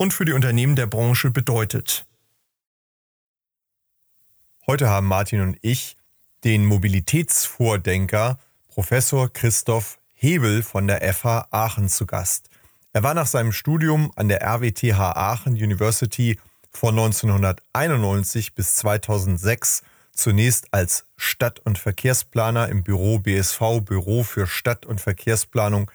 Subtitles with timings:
[0.00, 2.06] und für die Unternehmen der Branche bedeutet.
[4.66, 5.98] Heute haben Martin und ich
[6.42, 12.48] den Mobilitätsvordenker Professor Christoph Hebel von der FH Aachen zu Gast.
[12.94, 16.38] Er war nach seinem Studium an der RWTH Aachen University
[16.70, 24.86] von 1991 bis 2006 zunächst als Stadt- und Verkehrsplaner im Büro BSV Büro für Stadt-
[24.86, 25.90] und Verkehrsplanung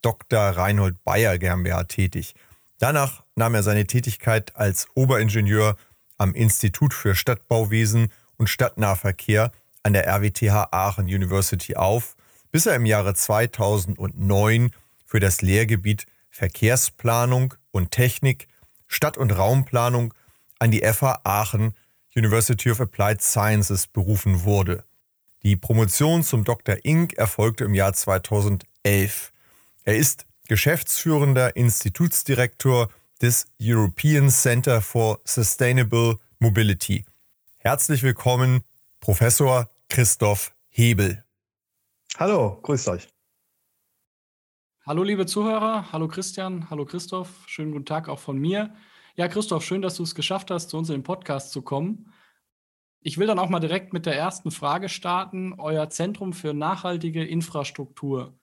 [0.00, 0.38] Dr.
[0.38, 2.36] Reinhold Bayer GmbH tätig.
[2.78, 5.76] Danach nahm er seine Tätigkeit als Oberingenieur
[6.16, 9.50] am Institut für Stadtbauwesen und Stadtnahverkehr
[9.82, 12.14] an der RWTH Aachen University auf,
[12.52, 14.70] bis er im Jahre 2009
[15.04, 18.46] für das Lehrgebiet Verkehrsplanung und Technik,
[18.86, 20.14] Stadt- und Raumplanung
[20.60, 21.74] an die FH Aachen
[22.14, 24.84] University of Applied Sciences berufen wurde.
[25.42, 26.76] Die Promotion zum Dr.
[26.84, 27.14] Inc.
[27.14, 29.32] erfolgte im Jahr 2011.
[29.84, 32.88] Er ist geschäftsführender Institutsdirektor
[33.20, 37.04] des European Center for Sustainable Mobility.
[37.58, 38.64] Herzlich willkommen,
[38.98, 41.22] Professor Christoph Hebel.
[42.18, 43.08] Hallo, grüßt euch.
[44.86, 45.92] Hallo, liebe Zuhörer.
[45.92, 46.70] Hallo, Christian.
[46.70, 47.46] Hallo, Christoph.
[47.46, 48.74] Schönen guten Tag auch von mir.
[49.16, 52.10] Ja, Christoph, schön, dass du es geschafft hast, zu uns in den Podcast zu kommen.
[53.00, 55.52] Ich will dann auch mal direkt mit der ersten Frage starten.
[55.58, 58.38] Euer Zentrum für nachhaltige Infrastruktur.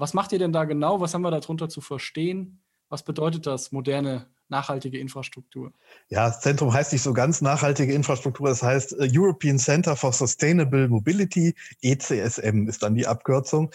[0.00, 1.00] Was macht ihr denn da genau?
[1.00, 2.62] Was haben wir darunter zu verstehen?
[2.88, 5.72] Was bedeutet das, moderne, nachhaltige Infrastruktur?
[6.08, 10.12] Ja, das Zentrum heißt nicht so ganz nachhaltige Infrastruktur, das heißt äh, European Center for
[10.12, 13.70] Sustainable Mobility, ECSM ist dann die Abkürzung.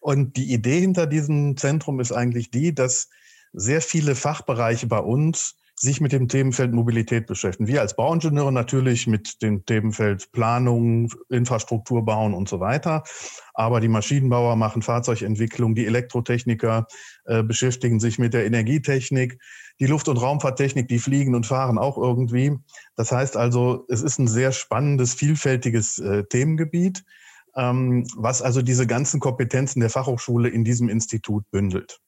[0.00, 3.08] Und die Idee hinter diesem Zentrum ist eigentlich die, dass
[3.54, 7.66] sehr viele Fachbereiche bei uns sich mit dem Themenfeld Mobilität beschäftigen.
[7.66, 13.02] Wir als Bauingenieure natürlich mit dem Themenfeld Planung, Infrastruktur bauen und so weiter.
[13.54, 16.86] Aber die Maschinenbauer machen Fahrzeugentwicklung, die Elektrotechniker
[17.24, 19.38] äh, beschäftigen sich mit der Energietechnik,
[19.80, 22.58] die Luft- und Raumfahrttechnik, die fliegen und fahren auch irgendwie.
[22.96, 27.04] Das heißt also, es ist ein sehr spannendes, vielfältiges äh, Themengebiet,
[27.56, 32.00] ähm, was also diese ganzen Kompetenzen der Fachhochschule in diesem Institut bündelt.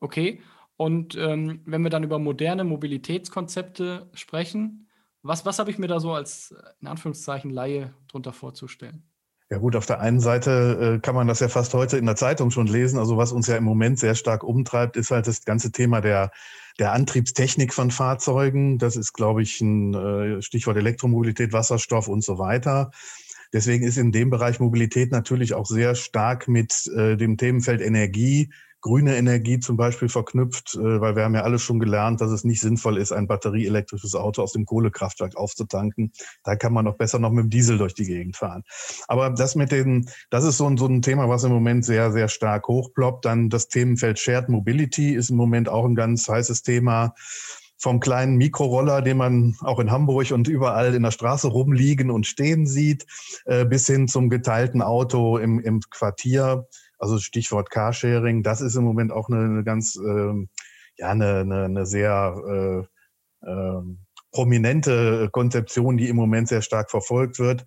[0.00, 0.40] Okay,
[0.76, 4.88] und ähm, wenn wir dann über moderne Mobilitätskonzepte sprechen,
[5.22, 9.02] was, was habe ich mir da so als, in Anführungszeichen, Laie drunter vorzustellen?
[9.48, 12.16] Ja gut, auf der einen Seite äh, kann man das ja fast heute in der
[12.16, 12.98] Zeitung schon lesen.
[12.98, 16.32] Also was uns ja im Moment sehr stark umtreibt, ist halt das ganze Thema der,
[16.80, 18.78] der Antriebstechnik von Fahrzeugen.
[18.78, 22.90] Das ist, glaube ich, ein äh, Stichwort Elektromobilität, Wasserstoff und so weiter.
[23.52, 28.50] Deswegen ist in dem Bereich Mobilität natürlich auch sehr stark mit äh, dem Themenfeld Energie,
[28.80, 32.44] grüne Energie zum Beispiel verknüpft, äh, weil wir haben ja alle schon gelernt, dass es
[32.44, 36.12] nicht sinnvoll ist, ein batterieelektrisches Auto aus dem Kohlekraftwerk aufzutanken.
[36.44, 38.62] Da kann man noch besser noch mit dem Diesel durch die Gegend fahren.
[39.08, 42.12] Aber das mit den, das ist so ein, so ein Thema, was im Moment sehr,
[42.12, 43.24] sehr stark hochploppt.
[43.24, 47.14] Dann das Themenfeld Shared Mobility ist im Moment auch ein ganz heißes Thema
[47.78, 52.26] vom kleinen Mikroroller, den man auch in Hamburg und überall in der Straße rumliegen und
[52.26, 53.06] stehen sieht,
[53.44, 56.66] äh, bis hin zum geteilten Auto im, im Quartier.
[56.98, 60.48] Also Stichwort Carsharing, das ist im Moment auch eine, eine ganz, ähm,
[60.96, 62.86] ja, eine, eine, eine sehr
[63.44, 63.82] äh, äh,
[64.32, 67.64] prominente Konzeption, die im Moment sehr stark verfolgt wird.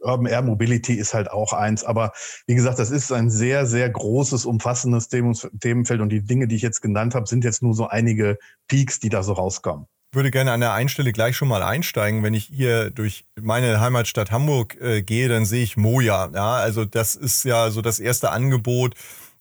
[0.00, 1.84] Urban Air Mobility ist halt auch eins.
[1.84, 2.12] Aber
[2.46, 6.00] wie gesagt, das ist ein sehr, sehr großes, umfassendes Themenfeld.
[6.00, 8.38] Und die Dinge, die ich jetzt genannt habe, sind jetzt nur so einige
[8.68, 12.22] Peaks, die da so rauskommen würde gerne an der einen Stelle gleich schon mal einsteigen.
[12.22, 16.30] Wenn ich hier durch meine Heimatstadt Hamburg äh, gehe, dann sehe ich Moja.
[16.34, 18.94] Ja, also das ist ja so das erste Angebot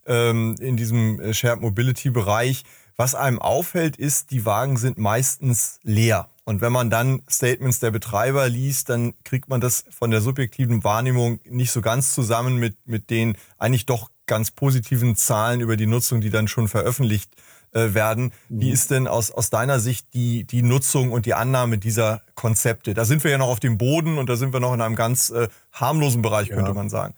[0.05, 2.63] ähm, in diesem äh, Shared Mobility Bereich.
[2.97, 6.29] Was einem auffällt, ist, die Wagen sind meistens leer.
[6.45, 10.83] Und wenn man dann Statements der Betreiber liest, dann kriegt man das von der subjektiven
[10.83, 15.87] Wahrnehmung nicht so ganz zusammen mit, mit den eigentlich doch ganz positiven Zahlen über die
[15.87, 17.31] Nutzung, die dann schon veröffentlicht
[17.71, 18.31] äh, werden.
[18.49, 18.61] Mhm.
[18.61, 22.93] Wie ist denn aus, aus deiner Sicht die, die Nutzung und die Annahme dieser Konzepte?
[22.93, 24.95] Da sind wir ja noch auf dem Boden und da sind wir noch in einem
[24.95, 26.73] ganz äh, harmlosen Bereich, könnte ja.
[26.73, 27.13] man sagen.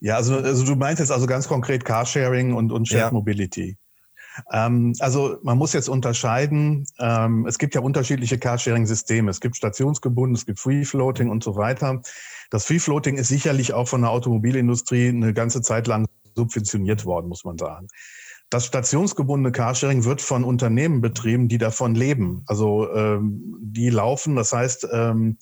[0.00, 3.12] Ja, also, also du meinst jetzt also ganz konkret Carsharing und, und Shared ja.
[3.12, 3.76] Mobility.
[4.52, 9.30] Ähm, also man muss jetzt unterscheiden, ähm, es gibt ja unterschiedliche Carsharing-Systeme.
[9.30, 12.00] Es gibt stationsgebunden, es gibt Free-Floating und so weiter.
[12.50, 17.44] Das Free-Floating ist sicherlich auch von der Automobilindustrie eine ganze Zeit lang subventioniert worden, muss
[17.44, 17.88] man sagen.
[18.50, 22.42] Das stationsgebundene Carsharing wird von Unternehmen betrieben, die davon leben.
[22.46, 25.38] Also ähm, die laufen, das heißt, ähm,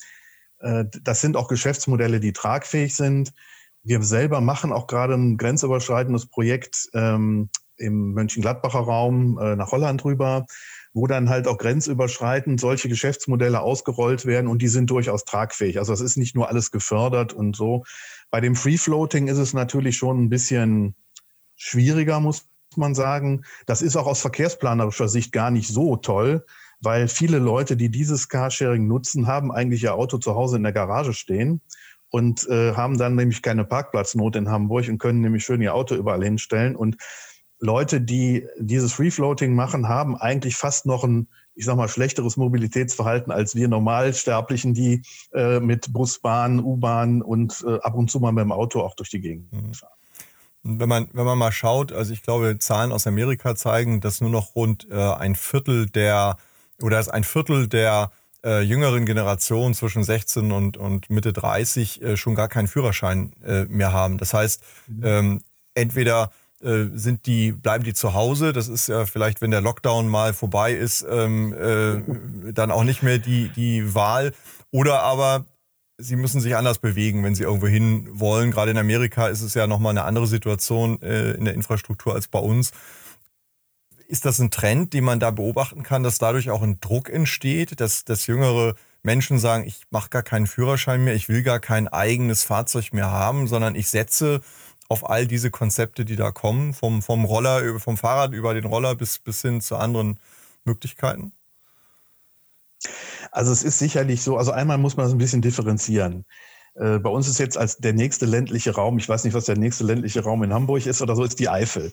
[0.58, 3.32] äh, das sind auch Geschäftsmodelle, die tragfähig sind.
[3.82, 10.04] Wir selber machen auch gerade ein grenzüberschreitendes Projekt ähm, im Mönchengladbacher Raum äh, nach Holland
[10.04, 10.44] rüber,
[10.92, 15.78] wo dann halt auch grenzüberschreitend solche Geschäftsmodelle ausgerollt werden und die sind durchaus tragfähig.
[15.78, 17.84] Also es ist nicht nur alles gefördert und so.
[18.30, 20.94] Bei dem Free Floating ist es natürlich schon ein bisschen
[21.56, 23.44] schwieriger, muss man sagen.
[23.66, 26.44] Das ist auch aus verkehrsplanerischer Sicht gar nicht so toll,
[26.80, 30.72] weil viele Leute, die dieses Carsharing nutzen, haben eigentlich ihr Auto zu Hause in der
[30.72, 31.60] Garage stehen
[32.10, 35.94] und äh, haben dann nämlich keine Parkplatznot in Hamburg und können nämlich schön ihr Auto
[35.94, 36.76] überall hinstellen.
[36.76, 36.96] Und
[37.60, 42.36] Leute, die dieses Free Floating machen, haben eigentlich fast noch ein, ich sag mal, schlechteres
[42.36, 48.20] Mobilitätsverhalten als wir Normalsterblichen, die äh, mit Bus, Bahn, U-Bahn und äh, ab und zu
[48.20, 49.74] mal mit dem Auto auch durch die Gegend mhm.
[49.74, 49.97] fahren.
[50.70, 54.30] Wenn man, wenn man mal schaut, also ich glaube, Zahlen aus Amerika zeigen, dass nur
[54.30, 56.36] noch rund äh, ein Viertel der
[56.82, 58.10] oder dass ein Viertel der
[58.44, 63.64] äh, jüngeren Generation zwischen 16 und, und Mitte 30 äh, schon gar keinen Führerschein äh,
[63.64, 64.18] mehr haben.
[64.18, 65.04] Das heißt, mhm.
[65.04, 65.40] ähm,
[65.74, 66.30] entweder
[66.60, 68.52] äh, sind die, bleiben die zu Hause.
[68.52, 73.02] Das ist ja vielleicht, wenn der Lockdown mal vorbei ist, ähm, äh, dann auch nicht
[73.02, 74.32] mehr die, die Wahl.
[74.70, 75.44] Oder aber
[75.98, 78.52] sie müssen sich anders bewegen, wenn sie irgendwo hin wollen.
[78.52, 82.28] Gerade in Amerika ist es ja nochmal eine andere Situation äh, in der Infrastruktur als
[82.28, 82.70] bei uns.
[84.06, 87.80] Ist das ein Trend, den man da beobachten kann, dass dadurch auch ein Druck entsteht,
[87.80, 91.88] dass, dass jüngere Menschen sagen, ich mache gar keinen Führerschein mehr, ich will gar kein
[91.88, 94.40] eigenes Fahrzeug mehr haben, sondern ich setze
[94.88, 98.94] auf all diese Konzepte, die da kommen, vom, vom Roller, vom Fahrrad über den Roller
[98.94, 100.18] bis, bis hin zu anderen
[100.64, 101.32] Möglichkeiten?
[103.30, 106.24] Also es ist sicherlich so, also einmal muss man es ein bisschen differenzieren.
[106.78, 109.58] Äh, bei uns ist jetzt als der nächste ländliche Raum, ich weiß nicht, was der
[109.58, 111.92] nächste ländliche Raum in Hamburg ist oder so, ist die Eifel.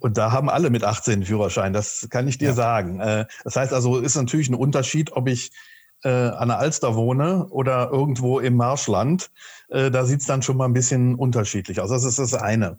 [0.00, 2.54] Und da haben alle mit 18 Führerschein, das kann ich dir ja.
[2.54, 3.00] sagen.
[3.00, 5.52] Äh, das heißt also, ist natürlich ein Unterschied, ob ich
[6.04, 9.30] äh, an der Alster wohne oder irgendwo im Marschland.
[9.68, 11.90] Da sieht es dann schon mal ein bisschen unterschiedlich aus.
[11.90, 12.78] Das ist das eine.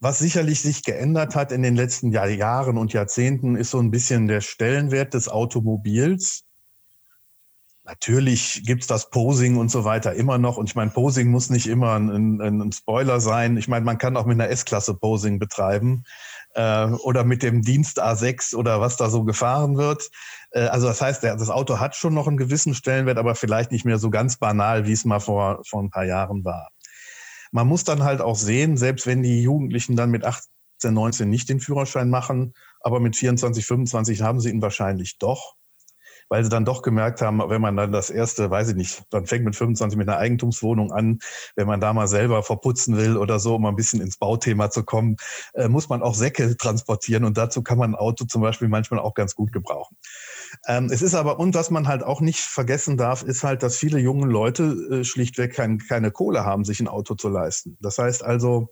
[0.00, 3.90] Was sicherlich sich geändert hat in den letzten Jahr, Jahren und Jahrzehnten, ist so ein
[3.90, 6.43] bisschen der Stellenwert des Automobils.
[7.86, 10.56] Natürlich gibt's das Posing und so weiter immer noch.
[10.56, 13.58] Und ich meine, Posing muss nicht immer ein, ein, ein Spoiler sein.
[13.58, 16.04] Ich meine, man kann auch mit einer S-Klasse Posing betreiben
[16.54, 20.10] äh, oder mit dem Dienst A6 oder was da so gefahren wird.
[20.52, 23.84] Äh, also das heißt, das Auto hat schon noch einen gewissen Stellenwert, aber vielleicht nicht
[23.84, 26.70] mehr so ganz banal, wie es mal vor, vor ein paar Jahren war.
[27.52, 30.50] Man muss dann halt auch sehen, selbst wenn die Jugendlichen dann mit 18,
[30.94, 35.56] 19 nicht den Führerschein machen, aber mit 24, 25 haben sie ihn wahrscheinlich doch
[36.28, 39.26] weil sie dann doch gemerkt haben, wenn man dann das erste, weiß ich nicht, dann
[39.26, 41.18] fängt mit 25 mit einer Eigentumswohnung an,
[41.56, 44.84] wenn man da mal selber verputzen will oder so, um ein bisschen ins Bauthema zu
[44.84, 45.16] kommen,
[45.54, 49.00] äh, muss man auch Säcke transportieren und dazu kann man ein Auto zum Beispiel manchmal
[49.00, 49.96] auch ganz gut gebrauchen.
[50.66, 53.76] Ähm, es ist aber, und was man halt auch nicht vergessen darf, ist halt, dass
[53.76, 57.76] viele junge Leute äh, schlichtweg kein, keine Kohle haben, sich ein Auto zu leisten.
[57.80, 58.68] Das heißt also,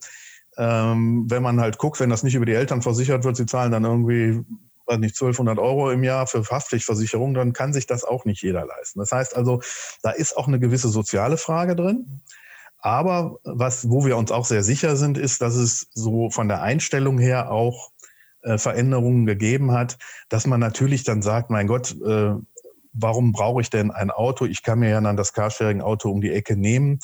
[0.57, 3.73] ähm, wenn man halt guckt, wenn das nicht über die Eltern versichert wird, sie zahlen
[3.73, 4.45] dann irgendwie
[4.87, 8.67] weiß nicht, 1200 Euro im Jahr für Haftpflichtversicherung, dann kann sich das auch nicht jeder
[8.67, 8.99] leisten.
[8.99, 9.61] Das heißt also,
[10.03, 12.23] da ist auch eine gewisse soziale Frage drin.
[12.79, 16.63] Aber was, wo wir uns auch sehr sicher sind, ist, dass es so von der
[16.63, 17.93] Einstellung her auch
[18.43, 19.99] äh, Veränderungen gegeben hat,
[20.29, 22.35] dass man natürlich dann sagt, mein Gott, äh,
[22.93, 24.47] warum brauche ich denn ein Auto?
[24.47, 26.99] Ich kann mir ja dann das Carsharing-Auto um die Ecke nehmen.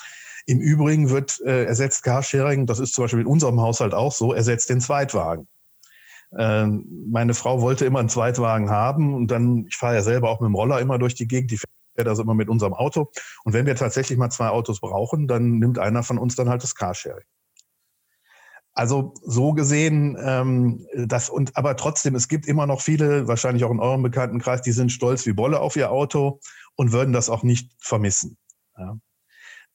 [0.46, 4.32] Im Übrigen wird äh, ersetzt Carsharing, das ist zum Beispiel in unserem Haushalt auch so,
[4.32, 5.46] ersetzt den Zweitwagen.
[6.36, 10.40] Ähm, meine Frau wollte immer einen Zweitwagen haben und dann, ich fahre ja selber auch
[10.40, 13.10] mit dem Roller immer durch die Gegend, die fährt also immer mit unserem Auto.
[13.44, 16.62] Und wenn wir tatsächlich mal zwei Autos brauchen, dann nimmt einer von uns dann halt
[16.62, 17.24] das Carsharing.
[18.74, 23.72] Also so gesehen, ähm, das und aber trotzdem, es gibt immer noch viele, wahrscheinlich auch
[23.72, 26.38] in eurem Bekanntenkreis, die sind stolz wie Bolle auf ihr Auto
[26.76, 28.36] und würden das auch nicht vermissen.
[28.76, 28.96] Ja.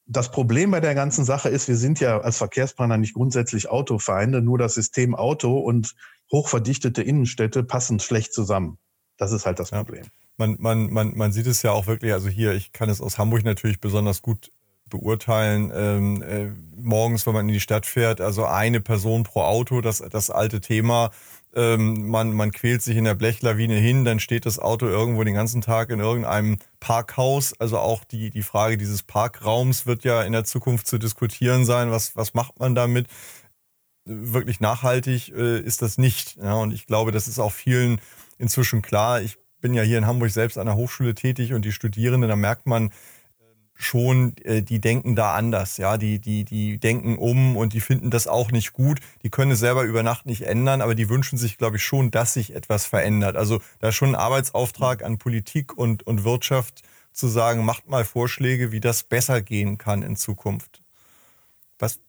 [0.05, 4.41] Das Problem bei der ganzen Sache ist, wir sind ja als Verkehrsplaner nicht grundsätzlich Autofeinde,
[4.41, 5.95] nur das System Auto und
[6.31, 8.77] hochverdichtete Innenstädte passen schlecht zusammen.
[9.17, 9.83] Das ist halt das ja.
[9.83, 10.05] Problem.
[10.37, 13.17] Man, man, man, man sieht es ja auch wirklich, also hier, ich kann es aus
[13.17, 14.51] Hamburg natürlich besonders gut
[14.89, 15.71] beurteilen.
[15.73, 19.99] Ähm, äh, morgens, wenn man in die Stadt fährt, also eine Person pro Auto, das,
[19.99, 21.11] das alte Thema.
[21.55, 25.35] Ähm, man, man quält sich in der Blechlawine hin, dann steht das Auto irgendwo den
[25.35, 27.53] ganzen Tag in irgendeinem Parkhaus.
[27.59, 31.91] Also auch die, die Frage dieses Parkraums wird ja in der Zukunft zu diskutieren sein.
[31.91, 33.07] Was, was macht man damit?
[34.05, 36.37] Wirklich nachhaltig äh, ist das nicht.
[36.37, 38.01] Ja, und ich glaube, das ist auch vielen
[38.37, 39.21] inzwischen klar.
[39.21, 42.35] Ich bin ja hier in Hamburg selbst an der Hochschule tätig und die Studierenden, da
[42.35, 42.91] merkt man,
[43.75, 48.09] schon, äh, die denken da anders, ja, die, die, die denken um und die finden
[48.09, 48.99] das auch nicht gut.
[49.23, 52.11] Die können es selber über Nacht nicht ändern, aber die wünschen sich, glaube ich, schon,
[52.11, 53.35] dass sich etwas verändert.
[53.35, 58.05] Also da ist schon ein Arbeitsauftrag an Politik und, und Wirtschaft zu sagen, macht mal
[58.05, 60.81] Vorschläge, wie das besser gehen kann in Zukunft.
[61.79, 61.99] Was?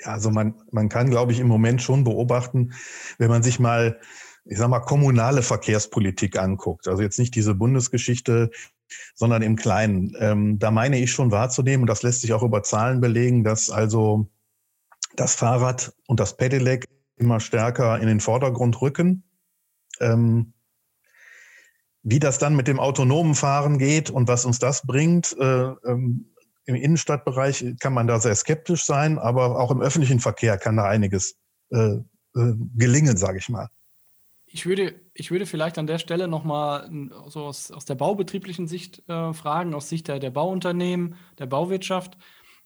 [0.00, 2.74] Ja, also man, man kann, glaube ich, im Moment schon beobachten,
[3.18, 3.98] wenn man sich mal
[4.48, 8.50] ich sag mal, kommunale Verkehrspolitik anguckt, also jetzt nicht diese Bundesgeschichte,
[9.14, 10.14] sondern im Kleinen.
[10.18, 13.70] Ähm, da meine ich schon wahrzunehmen, und das lässt sich auch über Zahlen belegen, dass
[13.70, 14.30] also
[15.16, 19.24] das Fahrrad und das Pedelec immer stärker in den Vordergrund rücken.
[20.00, 20.52] Ähm,
[22.02, 26.32] wie das dann mit dem autonomen Fahren geht und was uns das bringt, äh, ähm,
[26.66, 30.84] im Innenstadtbereich kann man da sehr skeptisch sein, aber auch im öffentlichen Verkehr kann da
[30.84, 31.36] einiges
[31.70, 33.68] äh, äh, gelingen, sage ich mal.
[34.46, 36.90] Ich würde, ich würde vielleicht an der Stelle nochmal
[37.28, 42.16] so aus, aus der baubetrieblichen Sicht äh, fragen, aus Sicht der, der Bauunternehmen, der Bauwirtschaft.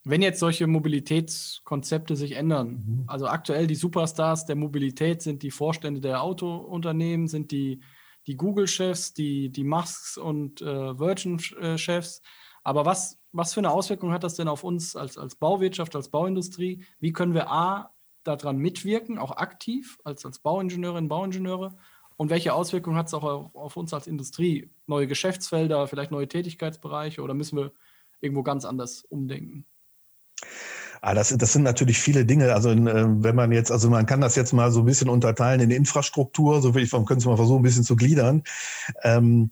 [0.03, 3.05] Wenn jetzt solche Mobilitätskonzepte sich ändern, mhm.
[3.07, 7.83] also aktuell die Superstars der Mobilität sind die Vorstände der Autounternehmen, sind die,
[8.27, 12.23] die Google-Chefs, die, die Musks und äh, Virgin-Chefs.
[12.63, 16.09] Aber was, was für eine Auswirkung hat das denn auf uns als, als Bauwirtschaft, als
[16.09, 16.85] Bauindustrie?
[16.99, 21.77] Wie können wir A, daran mitwirken, auch aktiv als, als Bauingenieurinnen, Bauingenieure?
[22.21, 24.69] Und welche Auswirkungen hat es auch auf uns als Industrie?
[24.87, 27.73] Neue Geschäftsfelder, vielleicht neue Tätigkeitsbereiche oder müssen wir
[28.21, 29.65] irgendwo ganz anders umdenken?
[31.01, 32.53] Ah, das, das sind natürlich viele Dinge.
[32.53, 35.63] Also äh, wenn man jetzt, also man kann das jetzt mal so ein bisschen unterteilen
[35.63, 38.43] in Infrastruktur, so will ich, können es mal versuchen, ein bisschen zu gliedern.
[39.03, 39.51] Ähm,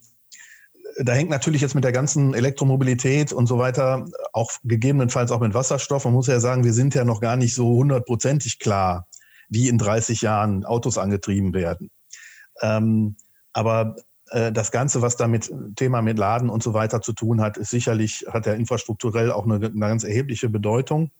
[0.99, 5.55] da hängt natürlich jetzt mit der ganzen Elektromobilität und so weiter, auch gegebenenfalls auch mit
[5.55, 6.05] Wasserstoff.
[6.05, 9.07] Man muss ja sagen, wir sind ja noch gar nicht so hundertprozentig klar,
[9.47, 11.89] wie in 30 Jahren Autos angetrieben werden.
[12.61, 13.15] Ähm,
[13.53, 13.95] aber
[14.31, 17.69] äh, das Ganze, was damit Thema mit Laden und so weiter zu tun hat, ist
[17.69, 21.11] sicherlich, hat ja infrastrukturell auch eine, eine ganz erhebliche Bedeutung.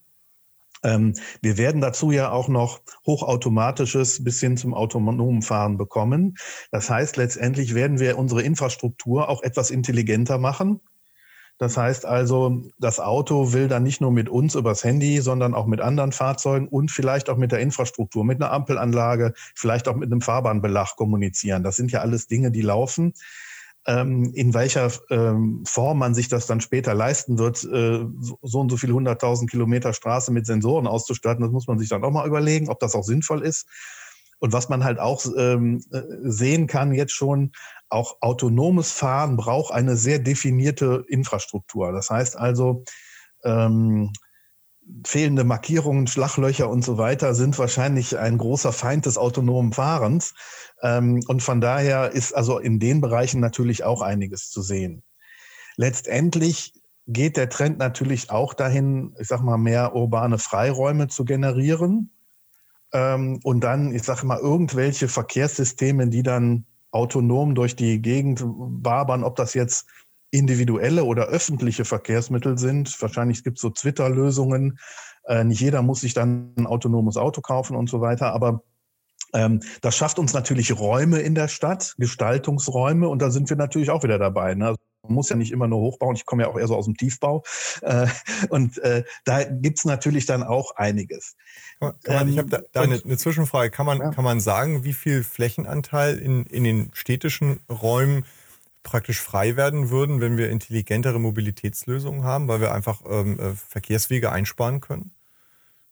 [0.82, 6.36] Ähm, wir werden dazu ja auch noch hochautomatisches bis hin zum autonomen Fahren bekommen.
[6.70, 10.80] Das heißt, letztendlich werden wir unsere Infrastruktur auch etwas intelligenter machen.
[11.60, 15.66] Das heißt also, das Auto will dann nicht nur mit uns übers Handy, sondern auch
[15.66, 20.10] mit anderen Fahrzeugen und vielleicht auch mit der Infrastruktur, mit einer Ampelanlage, vielleicht auch mit
[20.10, 21.62] einem Fahrbahnbelag kommunizieren.
[21.62, 23.12] Das sind ja alles Dinge, die laufen.
[23.86, 28.06] Ähm, in welcher ähm, Form man sich das dann später leisten wird, äh,
[28.40, 32.02] so und so viele hunderttausend Kilometer Straße mit Sensoren auszustatten, das muss man sich dann
[32.04, 33.66] auch mal überlegen, ob das auch sinnvoll ist.
[34.40, 37.52] Und was man halt auch ähm, äh, sehen kann jetzt schon,
[37.88, 41.92] auch autonomes Fahren braucht eine sehr definierte Infrastruktur.
[41.92, 42.84] Das heißt also,
[43.44, 44.12] ähm,
[45.06, 50.34] fehlende Markierungen, Schlachlöcher und so weiter sind wahrscheinlich ein großer Feind des autonomen Fahrens.
[50.82, 55.02] Ähm, und von daher ist also in den Bereichen natürlich auch einiges zu sehen.
[55.76, 56.74] Letztendlich
[57.06, 62.10] geht der Trend natürlich auch dahin, ich sag mal, mehr urbane Freiräume zu generieren.
[62.92, 69.22] Ähm, und dann, ich sag mal, irgendwelche Verkehrssysteme, die dann autonom durch die Gegend wabern,
[69.22, 69.86] ob das jetzt
[70.32, 73.00] individuelle oder öffentliche Verkehrsmittel sind.
[73.00, 74.78] Wahrscheinlich gibt es so Twitter-Lösungen.
[75.26, 78.32] Äh, nicht jeder muss sich dann ein autonomes Auto kaufen und so weiter.
[78.32, 78.62] Aber
[79.32, 83.08] ähm, das schafft uns natürlich Räume in der Stadt, Gestaltungsräume.
[83.08, 84.54] Und da sind wir natürlich auch wieder dabei.
[84.54, 84.74] Ne?
[85.02, 86.14] Man muss ja nicht immer nur hochbauen.
[86.14, 87.42] Ich komme ja auch eher so aus dem Tiefbau.
[87.82, 88.06] Äh,
[88.50, 91.36] und äh, da gibt's natürlich dann auch einiges.
[91.80, 93.70] Kann man, ich habe da, da eine, eine, Zwischenfrage.
[93.70, 94.10] Kann man, ja.
[94.10, 98.26] kann man sagen, wie viel Flächenanteil in, in den städtischen Räumen
[98.82, 104.30] praktisch frei werden würden, wenn wir intelligentere Mobilitätslösungen haben, weil wir einfach ähm, äh, Verkehrswege
[104.30, 105.12] einsparen können?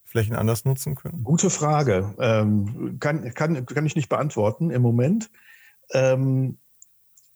[0.04, 1.22] Flächen anders nutzen können?
[1.22, 2.14] Gute Frage.
[2.18, 5.30] Ähm, kann, kann, kann ich nicht beantworten im Moment.
[5.92, 6.58] Ähm,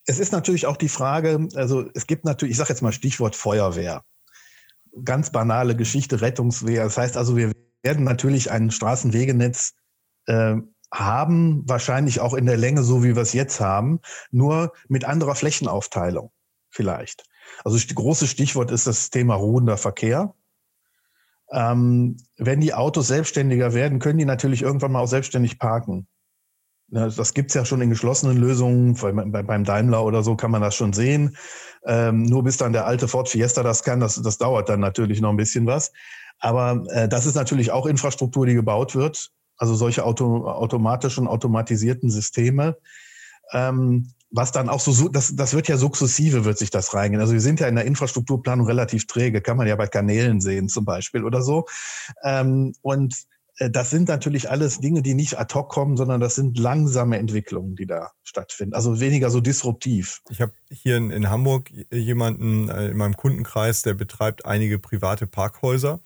[0.07, 3.37] es ist natürlich auch die Frage, also es gibt natürlich, ich sage jetzt mal Stichwort
[3.37, 4.05] Feuerwehr.
[5.05, 6.85] Ganz banale Geschichte, Rettungswehr.
[6.85, 9.75] Das heißt also, wir werden natürlich ein Straßenwegenetz
[10.27, 10.57] äh,
[10.93, 15.35] haben, wahrscheinlich auch in der Länge, so wie wir es jetzt haben, nur mit anderer
[15.35, 16.31] Flächenaufteilung
[16.69, 17.25] vielleicht.
[17.65, 20.35] Also das große Stichwort ist das Thema ruhender Verkehr.
[21.51, 26.07] Ähm, wenn die Autos selbstständiger werden, können die natürlich irgendwann mal auch selbstständig parken.
[26.93, 30.75] Das gibt es ja schon in geschlossenen Lösungen, beim Daimler oder so kann man das
[30.75, 31.39] schon sehen.
[31.87, 35.23] Ähm, nur bis dann der alte Ford Fiesta das kann, das, das dauert dann natürlich
[35.23, 35.91] noch ein bisschen was.
[36.39, 39.31] Aber äh, das ist natürlich auch Infrastruktur, die gebaut wird.
[39.57, 42.77] Also solche auto, automatischen, automatisierten Systeme.
[43.53, 47.23] Ähm, was dann auch so, das, das wird ja sukzessive, wird sich das reingehen.
[47.23, 50.69] Also wir sind ja in der Infrastrukturplanung relativ träge, kann man ja bei Kanälen sehen
[50.69, 51.65] zum Beispiel oder so.
[52.23, 53.15] Ähm, und
[53.59, 57.77] das sind natürlich alles Dinge, die nicht ad hoc kommen, sondern das sind langsame Entwicklungen,
[57.77, 58.75] die da stattfinden.
[58.75, 60.23] Also weniger so disruptiv.
[60.31, 65.27] Ich habe hier in, in, Hamburg jemanden äh, in meinem Kundenkreis, der betreibt einige private
[65.27, 66.01] Parkhäuser.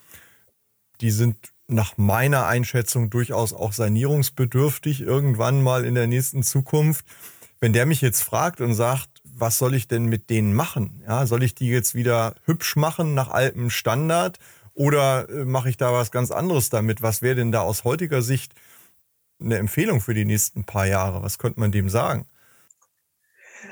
[0.99, 1.37] Die sind
[1.67, 7.05] nach meiner Einschätzung durchaus auch sanierungsbedürftig irgendwann mal in der nächsten Zukunft
[7.59, 11.03] wenn der mich jetzt fragt und sagt, was soll ich denn mit denen machen?
[11.07, 14.39] Ja, soll ich die jetzt wieder hübsch machen nach altem Standard
[14.77, 17.01] oder äh, mache ich da was ganz anderes damit?
[17.01, 18.53] Was wäre denn da aus heutiger Sicht
[19.39, 21.23] eine Empfehlung für die nächsten paar Jahre?
[21.23, 22.25] Was könnte man dem sagen?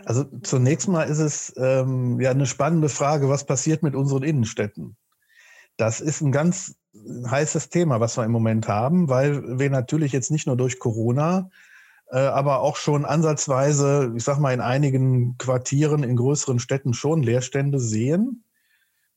[0.04, 4.98] Also zunächst mal ist es ähm, ja eine spannende Frage, was passiert mit unseren Innenstädten?
[5.78, 6.76] Das ist ein ganz
[7.30, 11.52] heißes Thema, was wir im Moment haben, weil wir natürlich jetzt nicht nur durch Corona
[12.12, 17.24] äh, aber auch schon ansatzweise, ich sag mal, in einigen Quartieren in größeren Städten schon
[17.24, 18.45] Leerstände sehen.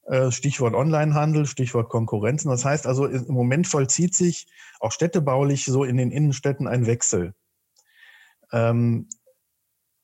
[0.09, 2.51] Äh, Stichwort Onlinehandel, Stichwort Konkurrenzen.
[2.51, 4.47] Das heißt also, im Moment vollzieht sich
[4.81, 7.35] auch städtebaulich so in den Innenstädten ein Wechsel.
[8.51, 9.09] Ähm,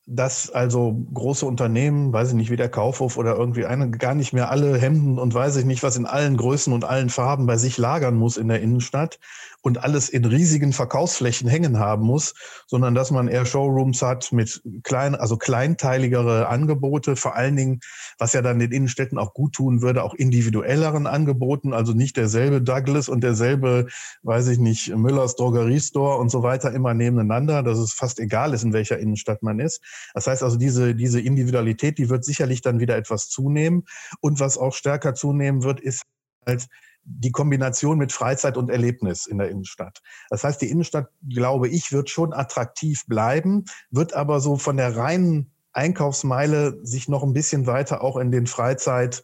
[0.06, 4.34] dass also große Unternehmen, weiß ich nicht, wie der Kaufhof oder irgendwie eine, gar nicht
[4.34, 7.56] mehr alle Hemden und weiß ich nicht, was in allen Größen und allen Farben bei
[7.56, 9.18] sich lagern muss in der Innenstadt
[9.64, 12.34] und alles in riesigen Verkaufsflächen hängen haben muss,
[12.66, 17.80] sondern dass man eher Showrooms hat mit klein, also kleinteiligere Angebote, vor allen Dingen,
[18.18, 22.60] was ja dann den Innenstädten auch gut tun würde, auch individuelleren Angeboten, also nicht derselbe
[22.60, 23.86] Douglas und derselbe,
[24.22, 28.64] weiß ich nicht, Müllers Drogeriestore und so weiter immer nebeneinander, dass es fast egal ist,
[28.64, 29.80] in welcher Innenstadt man ist.
[30.12, 33.84] Das heißt also, diese, diese Individualität, die wird sicherlich dann wieder etwas zunehmen.
[34.20, 36.02] Und was auch stärker zunehmen wird, ist
[36.46, 36.68] halt
[37.04, 40.00] die Kombination mit Freizeit und Erlebnis in der Innenstadt.
[40.30, 44.96] Das heißt, die Innenstadt, glaube ich, wird schon attraktiv bleiben, wird aber so von der
[44.96, 49.22] reinen Einkaufsmeile sich noch ein bisschen weiter auch in den Freizeit,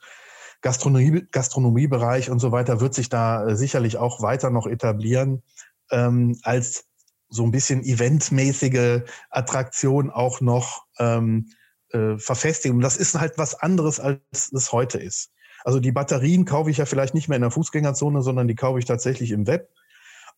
[0.62, 5.42] Gastronomie, Gastronomiebereich und so weiter, wird sich da äh, sicherlich auch weiter noch etablieren
[5.90, 6.84] ähm, als
[7.28, 11.46] so ein bisschen eventmäßige Attraktion auch noch ähm,
[11.92, 12.80] äh, verfestigen.
[12.80, 15.30] das ist halt was anderes, als es heute ist.
[15.64, 18.78] Also die Batterien kaufe ich ja vielleicht nicht mehr in der Fußgängerzone, sondern die kaufe
[18.78, 19.68] ich tatsächlich im Web.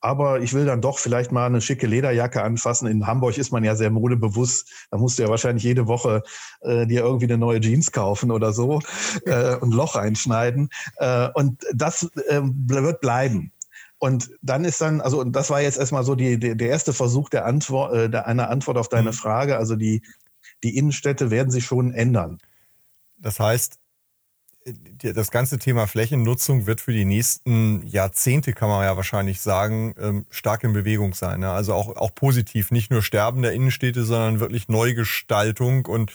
[0.04, 2.88] Aber ich will dann doch vielleicht mal eine schicke Lederjacke anfassen.
[2.88, 4.88] In Hamburg ist man ja sehr modebewusst.
[4.90, 6.24] Da musst du ja wahrscheinlich jede Woche
[6.62, 8.80] äh, dir irgendwie eine neue Jeans kaufen oder so
[9.26, 10.70] äh, und Loch einschneiden.
[10.96, 13.52] Äh, und das äh, wird bleiben.
[13.98, 17.28] Und dann ist dann, also das war jetzt erstmal so die, die, der erste Versuch
[17.28, 19.14] der Antwort, äh, der, einer Antwort auf deine mhm.
[19.14, 19.56] Frage.
[19.56, 20.02] Also die,
[20.64, 22.38] die Innenstädte werden sich schon ändern.
[23.18, 23.78] Das heißt,
[25.02, 30.26] das ganze Thema Flächennutzung wird für die nächsten Jahrzehnte, kann man ja wahrscheinlich sagen, ähm,
[30.30, 31.40] stark in Bewegung sein.
[31.40, 31.50] Ne?
[31.50, 35.86] Also auch, auch positiv, nicht nur Sterben der Innenstädte, sondern wirklich Neugestaltung.
[35.86, 36.12] Und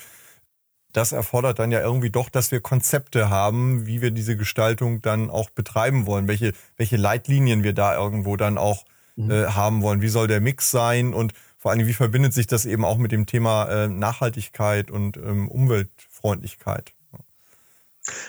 [0.93, 5.29] das erfordert dann ja irgendwie doch, dass wir Konzepte haben, wie wir diese Gestaltung dann
[5.29, 9.31] auch betreiben wollen, welche, welche Leitlinien wir da irgendwo dann auch mhm.
[9.31, 10.01] äh, haben wollen.
[10.01, 13.11] Wie soll der Mix sein und vor allem, wie verbindet sich das eben auch mit
[13.11, 16.93] dem Thema äh, Nachhaltigkeit und ähm, Umweltfreundlichkeit?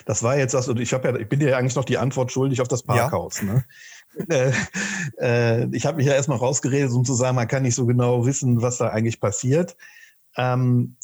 [0.05, 2.31] Das war jetzt das, und ich ja, ich bin dir ja eigentlich noch die Antwort
[2.31, 3.41] schuldig auf das Parkhaus.
[3.41, 3.45] Ja.
[3.45, 3.65] Ne?
[4.27, 4.51] Äh,
[5.21, 8.25] äh, ich habe mich ja erstmal rausgeredet, um zu sagen, man kann nicht so genau
[8.25, 9.77] wissen, was da eigentlich passiert.
[10.35, 10.97] Ähm,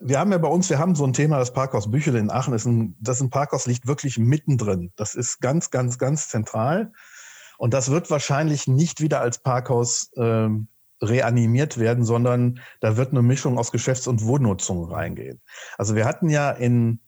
[0.00, 2.52] wir haben ja bei uns, wir haben so ein Thema, das Parkhaus Büchel in Aachen
[2.52, 4.92] ist ein, das ist ein Parkhaus liegt wirklich mittendrin.
[4.96, 6.92] Das ist ganz, ganz, ganz zentral.
[7.58, 10.48] Und das wird wahrscheinlich nicht wieder als Parkhaus äh,
[11.02, 15.40] reanimiert werden, sondern da wird eine Mischung aus Geschäfts- und Wohnnutzung reingehen.
[15.78, 17.00] Also wir hatten ja in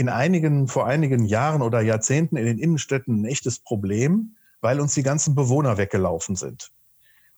[0.00, 4.94] in einigen, vor einigen Jahren oder Jahrzehnten in den Innenstädten ein echtes Problem, weil uns
[4.94, 6.72] die ganzen Bewohner weggelaufen sind.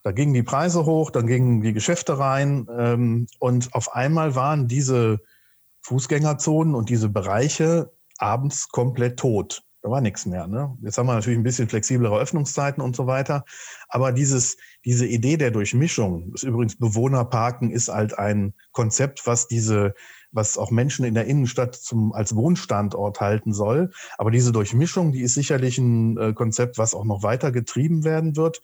[0.04, 4.68] Da gingen die Preise hoch, dann gingen die Geschäfte rein ähm, und auf einmal waren
[4.68, 5.18] diese
[5.82, 9.64] Fußgängerzonen und diese Bereiche abends komplett tot.
[9.82, 10.46] Da war nichts mehr.
[10.46, 10.76] Ne?
[10.82, 13.44] Jetzt haben wir natürlich ein bisschen flexiblere Öffnungszeiten und so weiter.
[13.88, 19.94] Aber dieses, diese Idee der Durchmischung, das übrigens Bewohnerparken ist halt ein Konzept, was diese
[20.32, 23.92] was auch Menschen in der Innenstadt zum, als Wohnstandort halten soll.
[24.18, 28.36] Aber diese Durchmischung, die ist sicherlich ein äh, Konzept, was auch noch weiter getrieben werden
[28.36, 28.62] wird.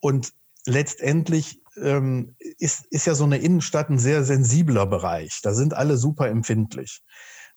[0.00, 0.32] Und
[0.66, 5.40] letztendlich ähm, ist, ist ja so eine Innenstadt ein sehr sensibler Bereich.
[5.42, 7.02] Da sind alle super empfindlich.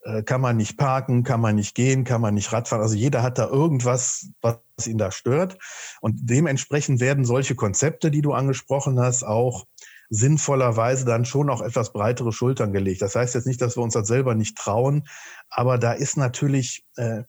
[0.04, 2.82] Äh, kann man nicht parken, kann man nicht gehen, kann man nicht Radfahren.
[2.82, 5.58] Also jeder hat da irgendwas, was ihn da stört.
[6.02, 9.66] Und dementsprechend werden solche Konzepte, die du angesprochen hast, auch
[10.10, 13.02] sinnvollerweise dann schon auch etwas breitere Schultern gelegt.
[13.02, 15.08] Das heißt jetzt nicht, dass wir uns das selber nicht trauen,
[15.50, 17.24] aber da ist natürlich, äh,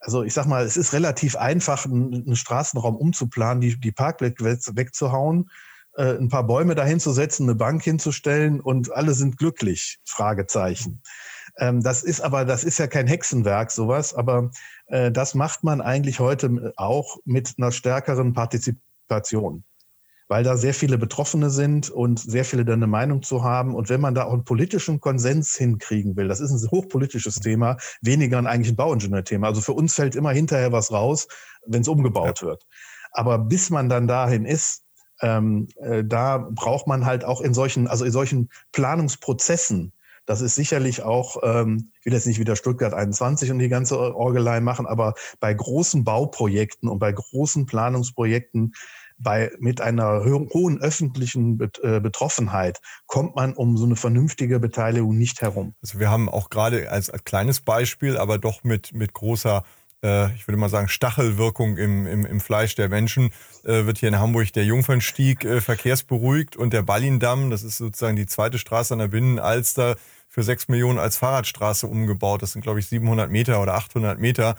[0.00, 5.50] also ich sag mal, es ist relativ einfach, einen Straßenraum umzuplanen, die, die Parkplätze wegzuhauen,
[5.96, 11.02] äh, ein paar Bäume dahin zu setzen, eine Bank hinzustellen und alle sind glücklich, Fragezeichen.
[11.58, 14.50] Ähm, das ist aber, das ist ja kein Hexenwerk, sowas, aber
[14.88, 19.64] äh, das macht man eigentlich heute auch mit einer stärkeren Partizipation
[20.28, 23.74] weil da sehr viele Betroffene sind und sehr viele dann eine Meinung zu haben.
[23.74, 27.76] Und wenn man da auch einen politischen Konsens hinkriegen will, das ist ein hochpolitisches Thema,
[28.02, 29.46] weniger ein eigentlich ein Bauingenieurthema.
[29.46, 31.28] Also für uns fällt immer hinterher was raus,
[31.66, 32.48] wenn es umgebaut ja.
[32.48, 32.66] wird.
[33.12, 34.82] Aber bis man dann dahin ist,
[35.22, 39.92] ähm, äh, da braucht man halt auch in solchen, also in solchen Planungsprozessen,
[40.26, 43.96] das ist sicherlich auch, ähm, ich will jetzt nicht wieder Stuttgart 21 und die ganze
[44.14, 48.74] Orgelei machen, aber bei großen Bauprojekten und bei großen Planungsprojekten
[49.18, 55.40] bei, mit einer hohen öffentlichen äh, Betroffenheit kommt man um so eine vernünftige Beteiligung nicht
[55.40, 55.74] herum.
[55.82, 59.64] Also wir haben auch gerade als, kleines Beispiel, aber doch mit, mit großer
[60.02, 63.30] äh, ich würde mal sagen, Stachelwirkung im, im, im Fleisch der Menschen,
[63.64, 68.16] äh, wird hier in Hamburg der Jungfernstieg äh, verkehrsberuhigt und der Ballindamm, das ist sozusagen
[68.16, 69.96] die zweite Straße an der Binnenalster,
[70.28, 72.42] für sechs Millionen als Fahrradstraße umgebaut.
[72.42, 74.56] Das sind, glaube ich, 700 Meter oder 800 Meter.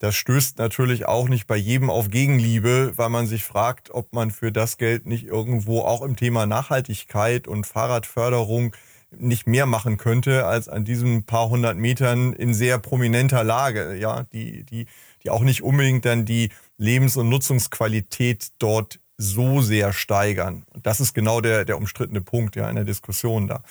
[0.00, 4.30] Das stößt natürlich auch nicht bei jedem auf Gegenliebe, weil man sich fragt, ob man
[4.30, 8.74] für das Geld nicht irgendwo auch im Thema Nachhaltigkeit und Fahrradförderung
[9.10, 14.24] nicht mehr machen könnte als an diesen paar hundert Metern in sehr prominenter Lage, ja,
[14.32, 14.86] die, die,
[15.22, 20.64] die auch nicht unbedingt dann die Lebens- und Nutzungsqualität dort so sehr steigern.
[20.72, 23.62] Und das ist genau der, der umstrittene Punkt ja in der Diskussion da.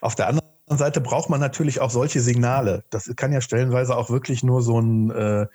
[0.00, 2.84] Auf der anderen Seite braucht man natürlich auch solche Signale.
[2.90, 5.46] Das kann ja stellenweise auch wirklich nur so ein, äh,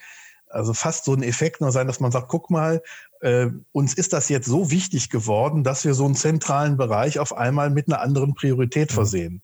[0.47, 2.82] also fast so ein Effekt nur sein, dass man sagt, guck mal,
[3.21, 7.36] äh, uns ist das jetzt so wichtig geworden, dass wir so einen zentralen Bereich auf
[7.36, 8.95] einmal mit einer anderen Priorität mhm.
[8.95, 9.41] versehen.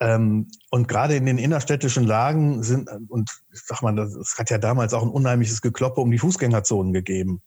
[0.00, 4.58] Ähm, und gerade in den innerstädtischen Lagen sind, und ich sag mal, es hat ja
[4.58, 7.42] damals auch ein unheimliches Gekloppe um die Fußgängerzonen gegeben.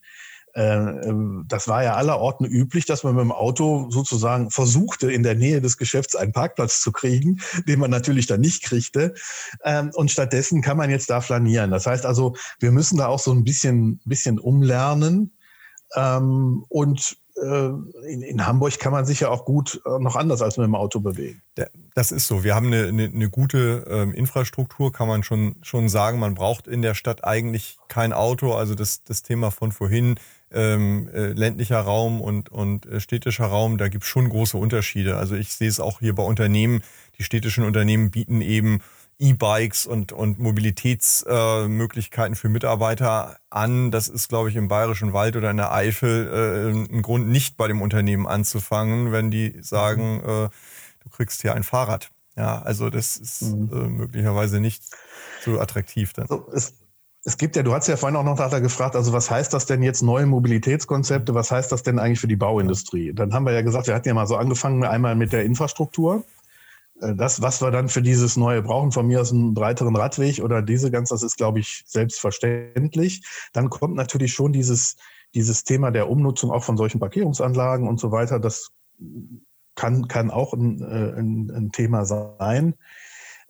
[0.53, 5.23] Äh, ähm, das war ja allerorten üblich, dass man mit dem Auto sozusagen versuchte, in
[5.23, 9.13] der Nähe des Geschäfts einen Parkplatz zu kriegen, den man natürlich dann nicht kriegte.
[9.63, 11.71] Ähm, und stattdessen kann man jetzt da flanieren.
[11.71, 15.37] Das heißt also, wir müssen da auch so ein bisschen, bisschen umlernen.
[15.95, 17.69] Ähm, und äh,
[18.07, 20.99] in, Hamburg kann man sich ja auch gut äh, noch anders als mit dem Auto
[20.99, 21.41] bewegen.
[21.95, 22.43] Das ist so.
[22.43, 26.19] Wir haben eine, eine, eine gute Infrastruktur, kann man schon, schon sagen.
[26.19, 28.53] Man braucht in der Stadt eigentlich kein Auto.
[28.53, 30.15] Also das, das Thema von vorhin,
[30.53, 35.17] ähm, äh, ländlicher Raum und, und äh, städtischer Raum, da gibt es schon große Unterschiede.
[35.17, 36.83] Also ich sehe es auch hier bei Unternehmen.
[37.17, 38.81] Die städtischen Unternehmen bieten eben
[39.19, 43.91] E-Bikes und, und Mobilitätsmöglichkeiten äh, für Mitarbeiter an.
[43.91, 47.55] Das ist, glaube ich, im Bayerischen Wald oder in der Eifel äh, ein Grund, nicht
[47.55, 50.29] bei dem Unternehmen anzufangen, wenn die sagen, mhm.
[50.29, 50.49] äh,
[51.03, 52.09] du kriegst hier ein Fahrrad.
[52.35, 53.69] Ja, also das ist mhm.
[53.71, 54.83] äh, möglicherweise nicht
[55.43, 56.27] so attraktiv dann.
[56.27, 56.73] So, es,
[57.23, 59.67] es gibt ja, du hast ja vorhin auch noch nachher gefragt, also was heißt das
[59.67, 61.35] denn jetzt neue Mobilitätskonzepte?
[61.35, 63.13] Was heißt das denn eigentlich für die Bauindustrie?
[63.13, 66.23] Dann haben wir ja gesagt, wir hatten ja mal so angefangen, einmal mit der Infrastruktur.
[66.99, 70.39] Äh, das, was wir dann für dieses Neue brauchen, von mir aus einen breiteren Radweg
[70.39, 73.23] oder diese ganz, das ist, glaube ich, selbstverständlich.
[73.53, 74.95] Dann kommt natürlich schon dieses,
[75.35, 78.39] dieses Thema der Umnutzung auch von solchen Parkierungsanlagen und so weiter.
[78.39, 78.69] Das
[79.75, 82.73] kann, kann auch ein, äh, ein, ein Thema sein.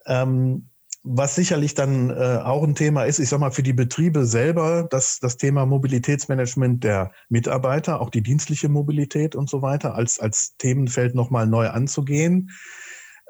[0.06, 0.71] Ähm,
[1.04, 4.88] was sicherlich dann äh, auch ein Thema ist, ich sage mal, für die Betriebe selber,
[4.90, 10.56] das, das Thema Mobilitätsmanagement der Mitarbeiter, auch die dienstliche Mobilität und so weiter, als, als
[10.58, 12.52] Themenfeld nochmal neu anzugehen.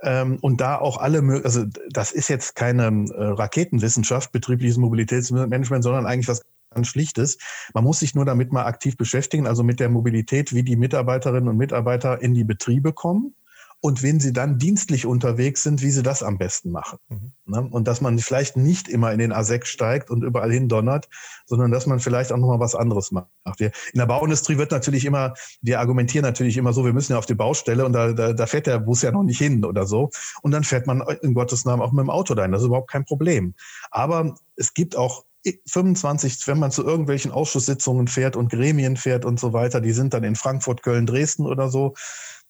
[0.03, 6.05] Ähm, und da auch alle, also das ist jetzt keine äh, Raketenwissenschaft, betriebliches Mobilitätsmanagement, sondern
[6.05, 6.41] eigentlich was
[6.73, 7.37] ganz Schlichtes.
[7.73, 11.47] Man muss sich nur damit mal aktiv beschäftigen, also mit der Mobilität, wie die Mitarbeiterinnen
[11.47, 13.35] und Mitarbeiter in die Betriebe kommen
[13.81, 16.99] und wenn sie dann dienstlich unterwegs sind, wie sie das am besten machen.
[17.09, 17.33] Mhm.
[17.45, 17.67] Ne?
[17.71, 21.09] Und dass man vielleicht nicht immer in den A6 steigt und überall hin donnert,
[21.47, 23.27] sondern dass man vielleicht auch nochmal was anderes macht.
[23.59, 27.25] In der Bauindustrie wird natürlich immer, wir argumentieren natürlich immer so, wir müssen ja auf
[27.25, 30.11] die Baustelle und da, da, da fährt der Bus ja noch nicht hin oder so.
[30.43, 32.51] Und dann fährt man in Gottes Namen auch mit dem Auto dahin.
[32.51, 33.55] Das ist überhaupt kein Problem.
[33.89, 35.25] Aber es gibt auch
[35.65, 40.13] 25, wenn man zu irgendwelchen Ausschusssitzungen fährt und Gremien fährt und so weiter, die sind
[40.13, 41.95] dann in Frankfurt, Köln, Dresden oder so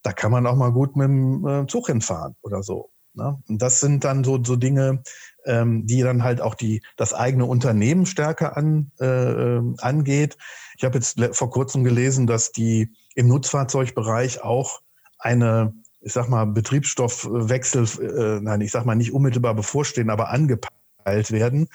[0.04, 2.92] da kann man auch mal gut mit dem äh, Zug hinfahren oder so.
[3.14, 3.38] Ne?
[3.48, 5.04] Und das sind dann so, so Dinge,
[5.46, 10.38] ähm, die dann halt auch die, das eigene Unternehmen stärker an, äh, ähm, angeht.
[10.78, 14.82] Ich habe jetzt vor kurzem gelesen, dass die im Nutzfahrzeugbereich auch
[15.20, 21.32] eine, ich sag mal, Betriebsstoffwechsel, äh, nein, ich sag mal nicht unmittelbar bevorstehen, aber angepeilt
[21.32, 21.68] werden.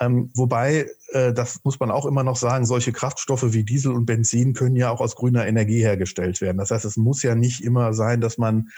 [0.00, 4.06] Ähm, wobei, äh, das muss man auch immer noch sagen, solche Kraftstoffe wie Diesel und
[4.06, 6.58] Benzin können ja auch aus grüner Energie hergestellt werden.
[6.58, 8.70] Das heißt, es muss ja nicht immer sein, dass man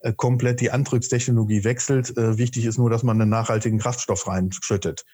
[0.00, 2.16] äh, komplett die Antriebstechnologie wechselt.
[2.16, 5.04] Äh, wichtig ist nur, dass man einen nachhaltigen Kraftstoff reinschüttet.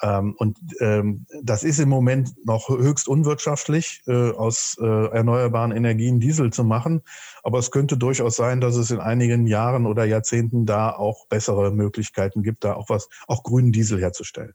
[0.00, 6.18] Ähm, und ähm, das ist im Moment noch höchst unwirtschaftlich, äh, aus äh, erneuerbaren Energien
[6.18, 7.02] Diesel zu machen.
[7.42, 11.70] Aber es könnte durchaus sein, dass es in einigen Jahren oder Jahrzehnten da auch bessere
[11.70, 14.54] Möglichkeiten gibt, da auch was, auch grünen Diesel herzustellen.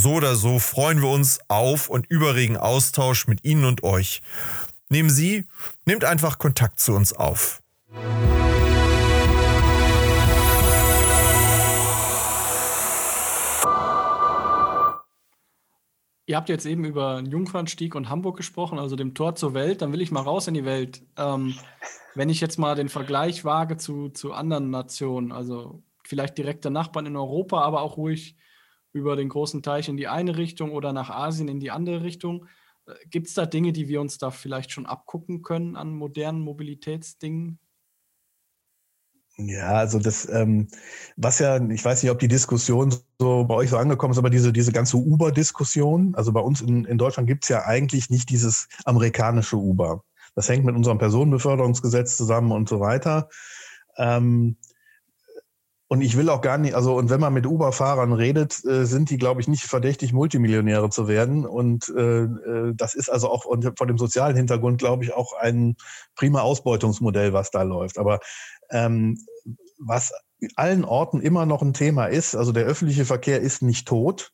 [0.00, 4.22] So oder so freuen wir uns auf und überregen Austausch mit Ihnen und euch.
[4.88, 5.44] Nehmen Sie,
[5.86, 7.60] nehmt einfach Kontakt zu uns auf.
[16.26, 19.82] Ihr habt jetzt eben über Jungfernstieg und Hamburg gesprochen, also dem Tor zur Welt.
[19.82, 21.02] Dann will ich mal raus in die Welt.
[21.16, 21.56] Ähm,
[22.14, 27.06] wenn ich jetzt mal den Vergleich wage zu, zu anderen Nationen, also vielleicht direkte Nachbarn
[27.06, 28.36] in Europa, aber auch ruhig
[28.98, 32.46] über den großen Teich in die eine Richtung oder nach Asien in die andere Richtung.
[32.86, 36.40] Äh, Gibt es da Dinge, die wir uns da vielleicht schon abgucken können an modernen
[36.40, 37.58] Mobilitätsdingen?
[39.40, 40.66] Ja, also das, ähm,
[41.16, 44.30] was ja, ich weiß nicht, ob die Diskussion so bei euch so angekommen ist, aber
[44.30, 48.68] diese, diese ganze Uber-Diskussion, also bei uns in, in Deutschland gibt's ja eigentlich nicht dieses
[48.84, 50.02] amerikanische Uber.
[50.34, 53.28] Das hängt mit unserem Personenbeförderungsgesetz zusammen und so weiter.
[53.96, 54.56] Ähm,
[55.88, 59.08] und ich will auch gar nicht, also und wenn man mit Uber-Fahrern redet, äh, sind
[59.08, 61.46] die, glaube ich, nicht verdächtig, Multimillionäre zu werden.
[61.46, 65.76] Und äh, äh das ist also auch vor dem sozialen Hintergrund, glaube ich, auch ein
[66.14, 67.96] prima Ausbeutungsmodell, was da läuft.
[67.98, 68.20] Aber
[68.70, 69.18] ähm,
[69.78, 70.12] was
[70.56, 74.32] allen Orten immer noch ein Thema ist, also der öffentliche Verkehr ist nicht tot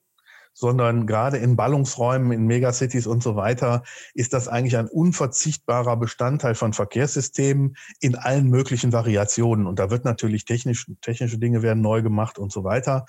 [0.54, 3.82] sondern gerade in Ballungsräumen, in Megacities und so weiter
[4.14, 9.66] ist das eigentlich ein unverzichtbarer Bestandteil von Verkehrssystemen in allen möglichen Variationen.
[9.66, 13.04] Und da wird natürlich technisch, technische Dinge werden neu gemacht und so weiter.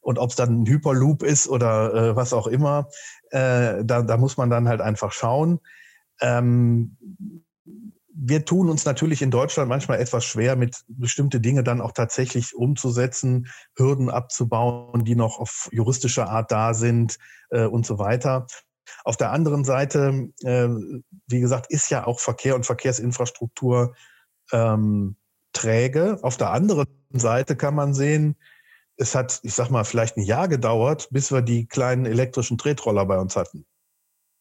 [0.00, 2.88] Und ob es dann ein Hyperloop ist oder äh, was auch immer,
[3.30, 5.60] äh, da, da muss man dann halt einfach schauen.
[6.20, 6.96] Ähm,
[8.20, 12.54] wir tun uns natürlich in Deutschland manchmal etwas schwer, mit bestimmte Dinge dann auch tatsächlich
[12.54, 17.18] umzusetzen, Hürden abzubauen, die noch auf juristischer Art da sind
[17.50, 18.46] äh, und so weiter.
[19.04, 20.68] Auf der anderen Seite, äh,
[21.28, 23.94] wie gesagt, ist ja auch Verkehr und Verkehrsinfrastruktur
[24.52, 25.16] ähm,
[25.52, 26.18] träge.
[26.22, 28.36] Auf der anderen Seite kann man sehen,
[28.96, 33.06] es hat, ich sag mal, vielleicht ein Jahr gedauert, bis wir die kleinen elektrischen Tretroller
[33.06, 33.64] bei uns hatten.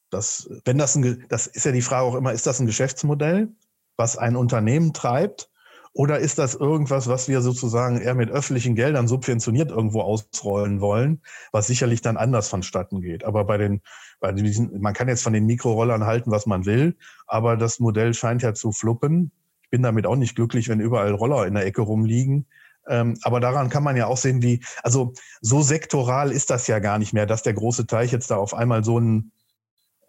[0.09, 3.49] Das, wenn das ein, das ist ja die Frage auch immer, ist das ein Geschäftsmodell?
[3.97, 5.49] Was ein Unternehmen treibt?
[5.97, 11.23] Oder ist das irgendwas, was wir sozusagen eher mit öffentlichen Geldern subventioniert irgendwo ausrollen wollen,
[11.51, 13.23] was sicherlich dann anders vonstatten geht?
[13.23, 13.81] Aber bei den,
[14.19, 18.13] bei diesen, man kann jetzt von den Mikrorollern halten, was man will, aber das Modell
[18.13, 19.31] scheint ja zu fluppen.
[19.63, 22.45] Ich bin damit auch nicht glücklich, wenn überall Roller in der Ecke rumliegen.
[22.87, 26.77] Ähm, aber daran kann man ja auch sehen, wie, also so sektoral ist das ja
[26.77, 29.31] gar nicht mehr, dass der große Teich jetzt da auf einmal so ein,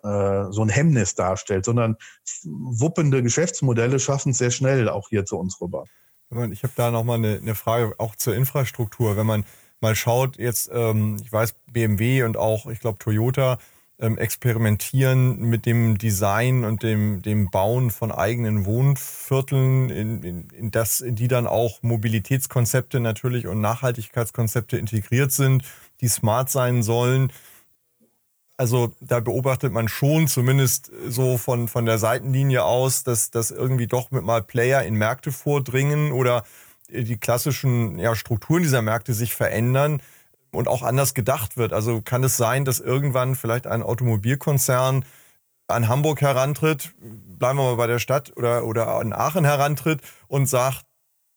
[0.02, 1.96] so ein Hemmnis darstellt, sondern
[2.44, 5.84] wuppende Geschäftsmodelle schaffen es sehr schnell auch hier zu uns rüber.
[6.52, 9.16] Ich habe da nochmal eine, eine Frage auch zur Infrastruktur.
[9.16, 9.44] Wenn man
[9.80, 13.58] mal schaut, jetzt, ähm, ich weiß, BMW und auch, ich glaube, Toyota
[13.98, 20.70] ähm, experimentieren mit dem Design und dem, dem Bauen von eigenen Wohnvierteln, in, in, in,
[20.70, 25.64] das, in die dann auch Mobilitätskonzepte natürlich und Nachhaltigkeitskonzepte integriert sind,
[26.00, 27.32] die smart sein sollen.
[28.60, 33.86] Also da beobachtet man schon zumindest so von, von der Seitenlinie aus, dass, dass irgendwie
[33.86, 36.42] doch mit mal Player in Märkte vordringen oder
[36.90, 40.02] die klassischen ja, Strukturen dieser Märkte sich verändern
[40.50, 41.72] und auch anders gedacht wird.
[41.72, 45.04] Also kann es sein, dass irgendwann vielleicht ein Automobilkonzern
[45.68, 50.46] an Hamburg herantritt, bleiben wir mal bei der Stadt oder, oder an Aachen herantritt und
[50.46, 50.84] sagt,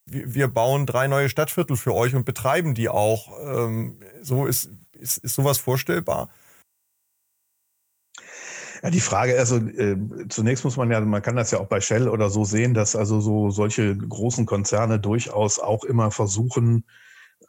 [0.05, 3.29] wir bauen drei neue Stadtviertel für euch und betreiben die auch.
[3.43, 6.29] Ähm, so ist, ist, ist sowas vorstellbar?
[8.83, 9.95] Ja, die Frage, also äh,
[10.29, 12.95] zunächst muss man ja, man kann das ja auch bei Shell oder so sehen, dass
[12.95, 16.85] also so solche großen Konzerne durchaus auch immer versuchen,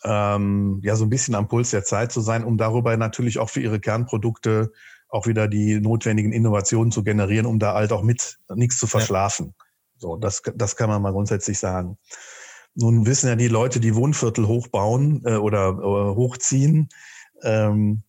[0.04, 3.48] ähm, ja so ein bisschen am Puls der Zeit zu sein, um darüber natürlich auch
[3.48, 4.72] für ihre Kernprodukte
[5.08, 9.54] auch wieder die notwendigen Innovationen zu generieren, um da halt auch mit nichts zu verschlafen.
[9.58, 9.64] Ja.
[9.98, 11.98] So, das, das kann man mal grundsätzlich sagen.
[12.74, 16.88] Nun wissen ja die Leute, die Wohnviertel hochbauen äh, oder äh, hochziehen,
[17.42, 18.02] ähm,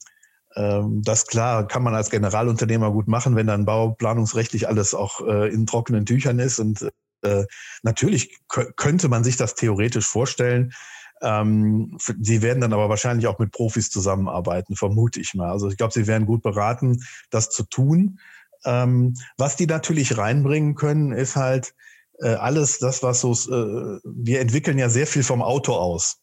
[0.56, 5.66] das klar kann man als Generalunternehmer gut machen, wenn dann bauplanungsrechtlich alles auch äh, in
[5.66, 6.60] trockenen Tüchern ist.
[6.60, 6.92] Und
[7.24, 7.46] äh,
[7.82, 10.74] natürlich könnte man sich das theoretisch vorstellen.
[11.22, 15.50] Ähm, sie werden dann aber wahrscheinlich auch mit Profis zusammenarbeiten, vermute ich mal.
[15.50, 18.20] Also ich glaube, sie wären gut beraten, das zu tun.
[18.66, 21.74] Ähm, was die natürlich reinbringen können, ist halt
[22.20, 26.23] äh, alles das, was so, wir entwickeln ja sehr viel vom Auto aus.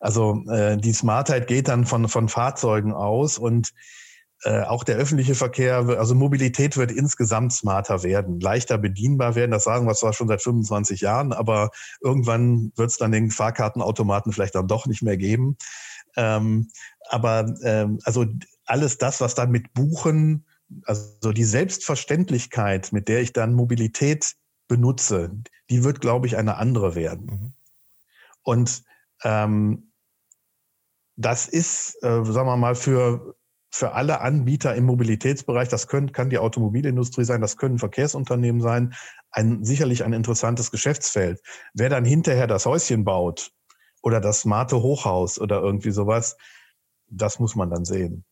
[0.00, 3.72] Also äh, die Smartheit geht dann von, von Fahrzeugen aus und
[4.42, 9.50] äh, auch der öffentliche Verkehr, also Mobilität wird insgesamt smarter werden, leichter bedienbar werden.
[9.50, 14.32] Das sagen wir zwar schon seit 25 Jahren, aber irgendwann wird es dann den Fahrkartenautomaten
[14.32, 15.58] vielleicht dann doch nicht mehr geben.
[16.16, 16.70] Ähm,
[17.10, 18.24] aber ähm, also
[18.64, 20.46] alles das, was dann mit Buchen,
[20.84, 24.36] also die Selbstverständlichkeit, mit der ich dann Mobilität
[24.68, 25.32] benutze,
[25.68, 27.26] die wird, glaube ich, eine andere werden.
[27.26, 27.52] Mhm.
[28.42, 28.84] Und
[29.22, 29.89] ähm,
[31.20, 33.36] das ist, äh, sagen wir mal, für,
[33.70, 38.94] für alle Anbieter im Mobilitätsbereich, das können, kann die Automobilindustrie sein, das können Verkehrsunternehmen sein,
[39.30, 41.40] ein, sicherlich ein interessantes Geschäftsfeld.
[41.74, 43.52] Wer dann hinterher das Häuschen baut
[44.02, 46.38] oder das smarte Hochhaus oder irgendwie sowas,
[47.06, 48.24] das muss man dann sehen.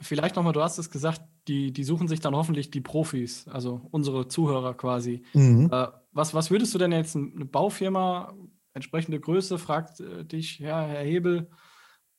[0.00, 3.82] Vielleicht nochmal, du hast es gesagt, die, die suchen sich dann hoffentlich die Profis, also
[3.90, 5.24] unsere Zuhörer quasi.
[5.34, 5.68] Mhm.
[5.70, 8.32] Äh, was, was würdest du denn jetzt eine Baufirma
[8.74, 11.50] entsprechende Größe, fragt äh, dich, ja, Herr Hebel,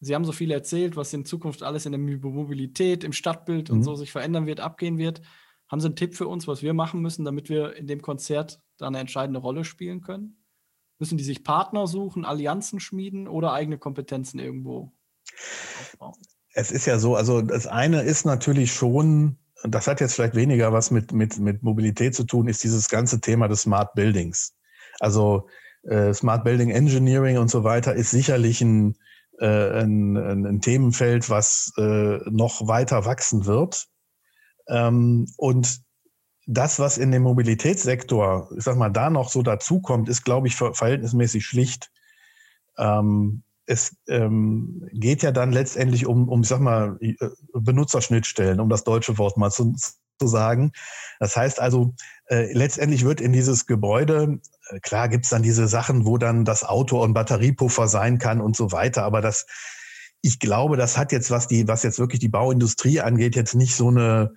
[0.03, 3.77] Sie haben so viel erzählt, was in Zukunft alles in der Mobilität, im Stadtbild mhm.
[3.77, 5.21] und so sich verändern wird, abgehen wird.
[5.67, 8.59] Haben Sie einen Tipp für uns, was wir machen müssen, damit wir in dem Konzert
[8.77, 10.43] da eine entscheidende Rolle spielen können?
[10.97, 14.91] Müssen die sich Partner suchen, Allianzen schmieden oder eigene Kompetenzen irgendwo
[15.79, 16.19] aufbauen?
[16.53, 20.73] Es ist ja so, also das eine ist natürlich schon, das hat jetzt vielleicht weniger
[20.73, 24.55] was mit, mit, mit Mobilität zu tun, ist dieses ganze Thema des Smart Buildings.
[24.99, 25.47] Also
[25.83, 28.95] äh, Smart Building Engineering und so weiter ist sicherlich ein,
[29.39, 33.87] äh, ein, ein, ein Themenfeld, was äh, noch weiter wachsen wird.
[34.67, 35.81] Ähm, und
[36.47, 40.55] das, was in dem Mobilitätssektor, ich sag mal, da noch so dazukommt, ist, glaube ich,
[40.55, 41.91] ver verhältnismäßig schlicht.
[42.77, 47.15] Ähm, es ähm, geht ja dann letztendlich um, um, ich sag mal, äh,
[47.53, 49.75] Benutzerschnittstellen, um das deutsche Wort mal zu,
[50.19, 50.71] zu sagen.
[51.19, 51.93] Das heißt also,
[52.25, 54.39] äh, letztendlich wird in dieses Gebäude
[54.81, 58.71] klar gibt's dann diese Sachen, wo dann das Auto und Batteriepuffer sein kann und so
[58.71, 59.03] weiter.
[59.03, 59.45] Aber das,
[60.21, 63.75] ich glaube, das hat jetzt, was die, was jetzt wirklich die Bauindustrie angeht, jetzt nicht
[63.75, 64.33] so eine,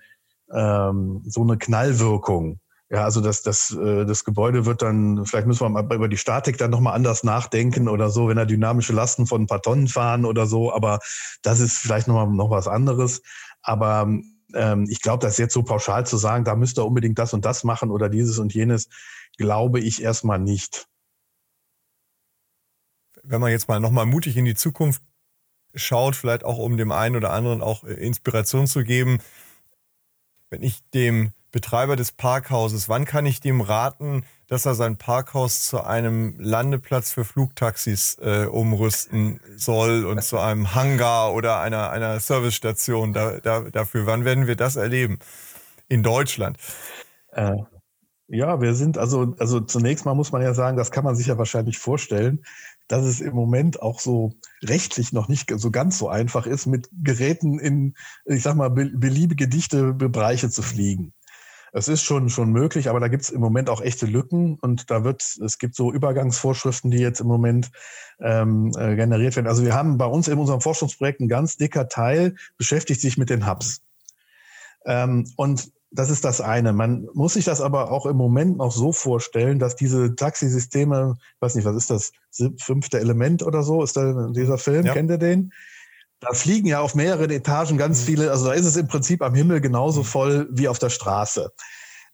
[0.51, 2.59] ähm, so eine Knallwirkung.
[2.91, 6.17] Ja, also das, das, äh, das Gebäude wird dann, vielleicht müssen wir mal über die
[6.17, 9.87] Statik dann nochmal anders nachdenken oder so, wenn er dynamische Lasten von ein paar Tonnen
[9.87, 10.99] fahren oder so, aber
[11.41, 13.23] das ist vielleicht nochmal noch was anderes.
[13.63, 14.07] Aber
[14.53, 17.43] ähm, ich glaube, das jetzt so pauschal zu sagen, da müsst ihr unbedingt das und
[17.43, 18.87] das machen oder dieses und jenes,
[19.37, 20.87] glaube ich erstmal nicht.
[23.23, 25.01] Wenn man jetzt mal nochmal mutig in die Zukunft
[25.73, 29.19] schaut, vielleicht auch um dem einen oder anderen auch äh, Inspiration zu geben,
[30.49, 35.63] wenn ich dem Betreiber des Parkhauses, wann kann ich dem raten, dass er sein Parkhaus
[35.63, 42.19] zu einem Landeplatz für Flugtaxis äh, umrüsten soll und zu einem Hangar oder einer, einer
[42.19, 44.05] Servicestation da, da, dafür?
[44.05, 45.19] Wann werden wir das erleben?
[45.87, 46.57] In Deutschland?
[47.31, 47.55] Äh,
[48.27, 51.27] ja, wir sind also, also zunächst mal muss man ja sagen, das kann man sich
[51.27, 52.43] ja wahrscheinlich vorstellen,
[52.87, 54.33] dass es im Moment auch so
[54.63, 59.47] rechtlich noch nicht so ganz so einfach ist, mit Geräten in, ich sag mal, beliebige
[59.47, 61.13] dichte Bereiche zu fliegen.
[61.77, 64.89] Es ist schon, schon möglich, aber da gibt es im Moment auch echte Lücken und
[64.89, 67.69] da wird, es gibt so Übergangsvorschriften, die jetzt im Moment
[68.21, 69.47] ähm, äh, generiert werden.
[69.47, 73.29] Also wir haben bei uns in unserem Forschungsprojekt ein ganz dicker Teil, beschäftigt sich mit
[73.29, 73.81] den Hubs.
[74.85, 76.73] Ähm, und das ist das eine.
[76.73, 81.55] Man muss sich das aber auch im Moment noch so vorstellen, dass diese Taxisysteme, weiß
[81.55, 82.11] nicht, was ist das,
[82.61, 84.93] fünfte Element oder so, ist da dieser Film, ja.
[84.93, 85.53] kennt ihr den?
[86.19, 88.05] Da fliegen ja auf mehreren Etagen ganz mhm.
[88.05, 90.05] viele, also da ist es im Prinzip am Himmel genauso mhm.
[90.05, 91.51] voll wie auf der Straße.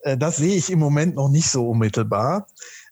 [0.01, 2.47] Äh, das sehe ich im Moment noch nicht so unmittelbar,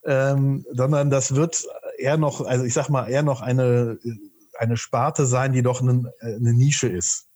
[0.06, 1.68] ähm, sondern das wird
[1.98, 4.00] eher noch, also ich sag mal, eher noch eine,
[4.58, 7.28] eine Sparte sein, die doch eine, eine Nische ist.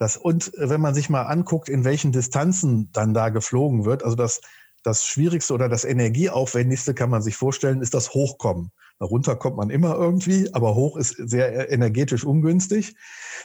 [0.00, 4.16] Das, und wenn man sich mal anguckt, in welchen Distanzen dann da geflogen wird, also
[4.16, 4.40] das,
[4.82, 8.72] das Schwierigste oder das Energieaufwendigste kann man sich vorstellen, ist das Hochkommen.
[8.98, 12.94] Runter kommt man immer irgendwie, aber hoch ist sehr energetisch ungünstig.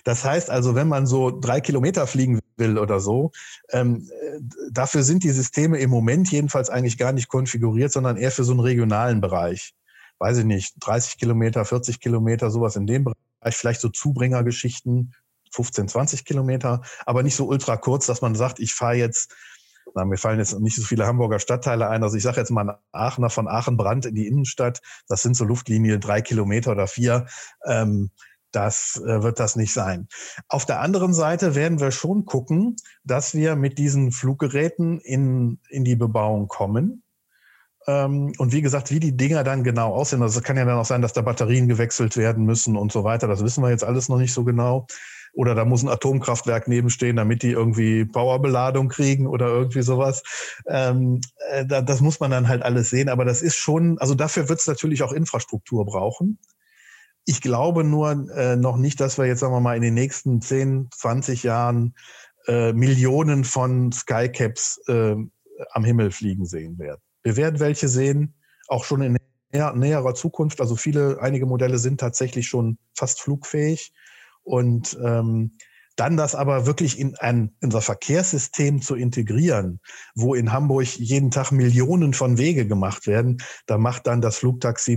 [0.06, 3.32] Das heißt also, wenn man so drei Kilometer fliegen will oder so,
[3.72, 4.10] ähm,
[4.72, 8.54] dafür sind die Systeme im Moment jedenfalls eigentlich gar nicht konfiguriert, sondern eher für so
[8.54, 9.74] einen regionalen Bereich.
[10.20, 15.14] Weiß ich nicht, 30 Kilometer, 40 Kilometer, sowas in dem Bereich, vielleicht so Zubringergeschichten,
[15.56, 19.34] 15, 20 Kilometer, aber nicht so ultra kurz, dass man sagt, ich fahre jetzt
[19.94, 22.04] na, mir fallen jetzt nicht so viele Hamburger Stadtteile ein.
[22.04, 24.82] Also ich sage jetzt mal Aachener von Aachen-Brand in die Innenstadt.
[25.08, 27.28] Das sind so Luftlinien drei Kilometer oder vier.
[27.66, 28.12] Ähm,
[28.52, 30.08] das äh, wird das nicht sein.
[30.48, 35.84] Auf der anderen Seite werden wir schon gucken, dass wir mit diesen Fluggeräten in, in
[35.84, 37.04] die Bebauung kommen.
[37.88, 40.78] Ähm, und wie gesagt, wie die Dinger dann genau aussehen, also es kann ja dann
[40.78, 43.28] auch sein, dass da Batterien gewechselt werden müssen und so weiter.
[43.28, 44.88] Das wissen wir jetzt alles noch nicht so genau
[45.36, 50.24] oder da muss ein Atomkraftwerk nebenstehen, damit die irgendwie Powerbeladung kriegen oder irgendwie sowas.
[50.66, 51.22] Ähm,
[51.52, 53.10] äh, das muss man dann halt alles sehen.
[53.10, 56.40] Aber das ist schon, also dafür wird es natürlich auch Infrastruktur brauchen.
[57.26, 60.42] Ich glaube nur äh, noch nicht, dass wir jetzt, sagen wir mal, in den nächsten
[60.42, 61.96] 10, 20 Jahren
[62.48, 67.02] äh, Millionen von Skycaps am Himmel fliegen sehen werden.
[67.26, 68.36] Wir werden welche sehen,
[68.68, 69.18] auch schon in
[69.52, 70.62] näher, näherer Zukunft.
[70.62, 73.94] Also viele, einige Modelle sind tatsächlich schon fast flugfähig.
[74.44, 75.58] Und ähm,
[75.96, 79.80] dann das aber wirklich in ein unser Verkehrssystem zu integrieren,
[80.14, 84.96] wo in Hamburg jeden Tag Millionen von Wege gemacht werden, da macht dann das Flugtaxi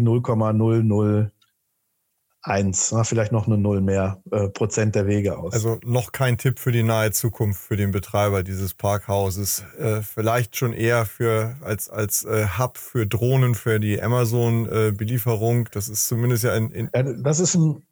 [2.48, 5.52] 0,001, na, vielleicht noch eine Null mehr äh, Prozent der Wege aus.
[5.52, 9.64] Also noch kein Tipp für die nahe Zukunft für den Betreiber dieses Parkhauses.
[9.78, 15.66] Äh, vielleicht schon eher für als als äh, Hub für Drohnen für die Amazon-Belieferung.
[15.66, 17.82] Äh, das ist zumindest ja in, in ja, das ist ein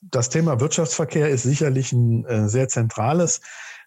[0.00, 3.40] das Thema Wirtschaftsverkehr ist sicherlich ein äh, sehr zentrales.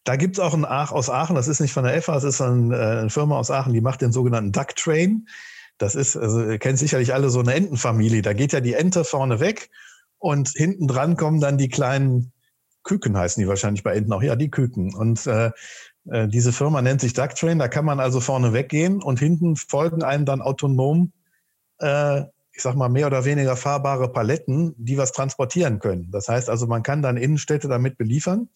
[0.03, 2.23] Da gibt es auch ein Ach aus Aachen, das ist nicht von der EFA, das
[2.23, 5.27] ist ein, äh, eine Firma aus Aachen, die macht den sogenannten Duck Train.
[5.77, 8.21] Das ist, also ihr kennt sicherlich alle so eine Entenfamilie.
[8.21, 9.69] Da geht ja die Ente vorne weg
[10.21, 12.31] und hinten dran kommen dann die kleinen
[12.83, 14.23] Küken, heißen die wahrscheinlich bei Enten auch.
[14.23, 14.95] Ja, die Küken.
[14.95, 15.51] Und äh,
[16.09, 17.59] äh, diese Firma nennt sich Duck Train.
[17.59, 21.11] Da kann man also vorne weggehen und hinten folgen einem dann autonom
[21.79, 26.11] äh, ich sag mal, mehr oder weniger fahrbare Paletten, die was transportieren können.
[26.11, 28.49] Das heißt also, man kann dann Innenstädte damit beliefern.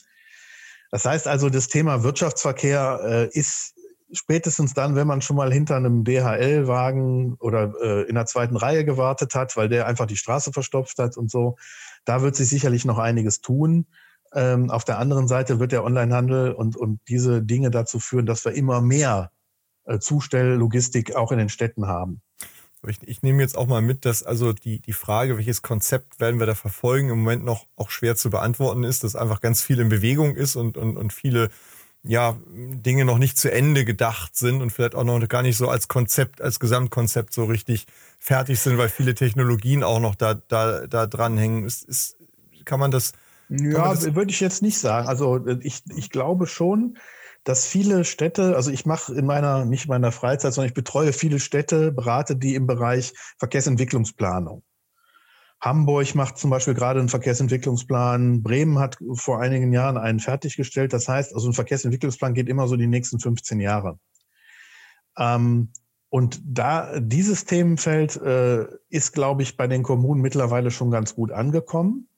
[0.91, 3.74] Das heißt also, das Thema Wirtschaftsverkehr äh, ist
[4.18, 8.86] spätestens dann, wenn man schon mal hinter einem DHL-Wagen oder äh, in der zweiten Reihe
[8.86, 11.57] gewartet hat, weil der einfach die Straße verstopft hat und so,
[12.05, 13.88] da wird sich sicherlich noch einiges tun.
[14.34, 18.43] Ähm, auf der anderen Seite wird der Onlinehandel und, und diese Dinge dazu führen, dass
[18.45, 19.32] wir immer mehr
[19.86, 22.22] äh, Zustelllogistik auch in den Städten haben.
[22.88, 26.39] Ich, ich nehme jetzt auch mal mit, dass also die, die Frage, welches Konzept werden
[26.39, 29.80] wir da verfolgen, im Moment noch auch schwer zu beantworten ist, dass einfach ganz viel
[29.80, 31.49] in Bewegung ist und, und, und viele
[32.08, 35.70] ja, Dinge noch nicht zu Ende gedacht sind und vielleicht auch noch gar nicht so
[35.70, 37.88] als Konzept, als Gesamtkonzept so richtig
[38.20, 41.66] fertig sind, weil viele Technologien auch noch da, da, da dranhängen.
[41.66, 42.18] Ist, ist,
[42.64, 43.14] kann man das?
[43.49, 45.08] Ja, das würde ich jetzt nicht sagen.
[45.08, 46.97] Also ich, ich glaube schon,
[47.43, 51.14] dass viele Städte, also ich mache in meiner, nicht in meiner Freizeit, sondern ich betreue
[51.14, 54.64] viele Städte, berate die im Bereich Verkehrsentwicklungsplanung.
[55.66, 58.43] Hamburg macht zum Beispiel gerade einen Verkehrsentwicklungsplan.
[58.43, 60.93] Bremen hat vor einigen Jahren einen fertiggestellt.
[60.93, 63.97] Das heißt, also ein Verkehrsentwicklungsplan geht immer so die nächsten 15 Jahre.
[65.18, 65.72] Ähm,
[66.09, 71.32] und da dieses Themenfeld äh, ist, glaube ich, bei den Kommunen mittlerweile schon ganz gut
[71.32, 72.09] angekommen.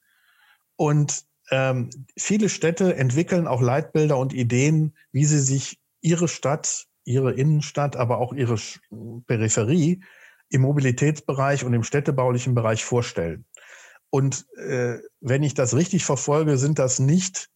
[0.75, 7.31] Und ähm, viele Städte entwickeln auch Leitbilder und Ideen, wie sie sich ihre Stadt, ihre
[7.31, 8.57] Innenstadt, aber auch ihre
[9.25, 10.01] Peripherie
[10.49, 13.45] im Mobilitätsbereich und im städtebaulichen Bereich vorstellen.
[14.09, 17.49] Und äh, wenn ich das richtig verfolge, sind das nicht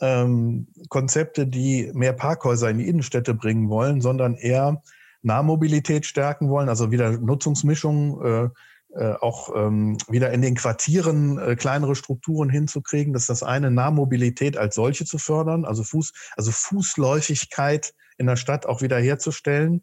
[0.00, 4.82] ähm, Konzepte, die mehr Parkhäuser in die Innenstädte bringen wollen, sondern eher
[5.22, 8.48] Nahmobilität stärken wollen, also wieder Nutzungsmischung, äh,
[8.94, 13.12] äh, auch ähm, wieder in den Quartieren äh, kleinere Strukturen hinzukriegen.
[13.12, 18.36] Das ist das eine, Nahmobilität als solche zu fördern, also Fuß, also Fußläufigkeit in der
[18.36, 19.82] Stadt auch wieder herzustellen.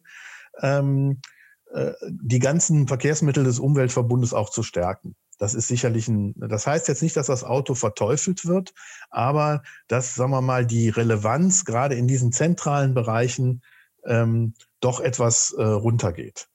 [0.60, 1.35] Ähm, äh,
[2.08, 5.16] die ganzen Verkehrsmittel des Umweltverbundes auch zu stärken.
[5.38, 8.72] Das ist sicherlich ein, das heißt jetzt nicht, dass das Auto verteufelt wird,
[9.10, 13.62] aber dass, sagen wir mal, die Relevanz gerade in diesen zentralen Bereichen
[14.04, 16.48] ähm, doch etwas äh, runtergeht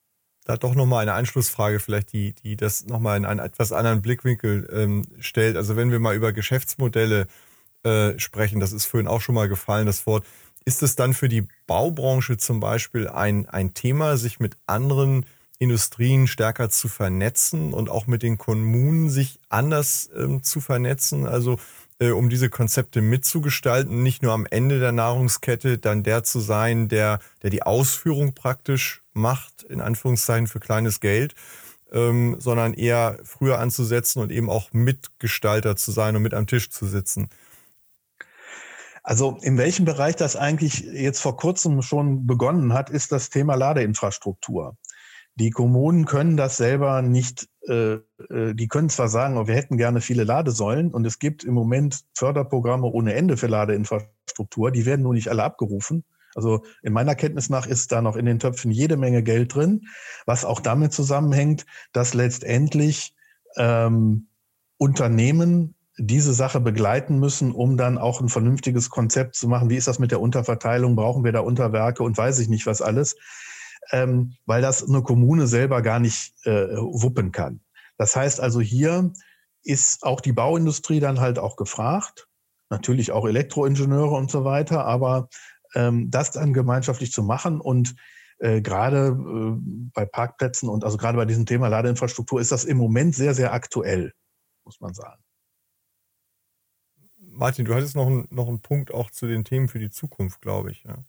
[0.45, 4.68] da doch nochmal eine Anschlussfrage vielleicht, die, die das nochmal in einen etwas anderen Blickwinkel
[4.72, 5.55] ähm, stellt.
[5.55, 7.28] Also wenn wir mal über Geschäftsmodelle
[7.84, 10.26] äh, sprechen, das ist vorhin auch schon mal gefallen, das Wort,
[10.66, 15.26] ist es dann für die Baubranche zum Beispiel ein, ein Thema, sich mit anderen
[15.59, 21.26] Industrien stärker zu vernetzen und auch mit den Kommunen sich anders ähm, zu vernetzen?
[21.26, 21.57] Also
[21.99, 26.88] äh, um diese Konzepte mitzugestalten, nicht nur am Ende der Nahrungskette dann der zu sein,
[26.88, 31.36] der, der die Ausführung praktisch macht, in Anführungszeichen für kleines Geld,
[31.91, 36.72] ähm, sondern eher früher anzusetzen und eben auch Mitgestalter zu sein und mit am Tisch
[36.72, 37.30] zu sitzen.
[39.04, 43.56] Also in welchem Bereich das eigentlich jetzt vor kurzem schon begonnen hat, ist das Thema
[43.56, 44.78] Ladeinfrastruktur.
[45.36, 49.78] Die Kommunen können das selber nicht, äh, äh, die können zwar sagen, oh, wir hätten
[49.78, 55.04] gerne viele Ladesäulen und es gibt im Moment Förderprogramme ohne Ende für Ladeinfrastruktur, die werden
[55.04, 56.04] nur nicht alle abgerufen.
[56.36, 59.88] Also in meiner Kenntnis nach ist da noch in den Töpfen jede Menge Geld drin,
[60.26, 63.16] was auch damit zusammenhängt, dass letztendlich
[63.58, 64.28] ähm,
[64.78, 69.70] Unternehmen diese Sache begleiten müssen, um dann auch ein vernünftiges Konzept zu machen.
[69.70, 70.96] Wie ist das mit der Unterverteilung?
[70.96, 73.16] Brauchen wir da Unterwerke und weiß ich nicht was alles?
[73.92, 77.62] Ähm, weil das eine Kommune selber gar nicht äh, wuppen kann.
[77.98, 79.12] Das heißt also, hier
[79.64, 82.28] ist auch die Bauindustrie dann halt auch gefragt,
[82.70, 85.30] natürlich auch Elektroingenieure und so weiter, aber
[85.76, 87.96] ähm, das dann gemeinschaftlich zu machen und
[88.39, 89.56] äh, gerade äh,
[89.94, 93.54] bei Parkplätzen und also gerade bei diesem Thema Ladeinfrastruktur ist das im Moment sehr, sehr
[93.54, 94.14] aktuell,
[94.66, 95.22] muss man sagen.
[97.34, 100.42] Martin, du hattest noch, ein, noch einen Punkt auch zu den Themen für die Zukunft,
[100.42, 100.84] glaube ich.
[100.84, 101.04] Ja.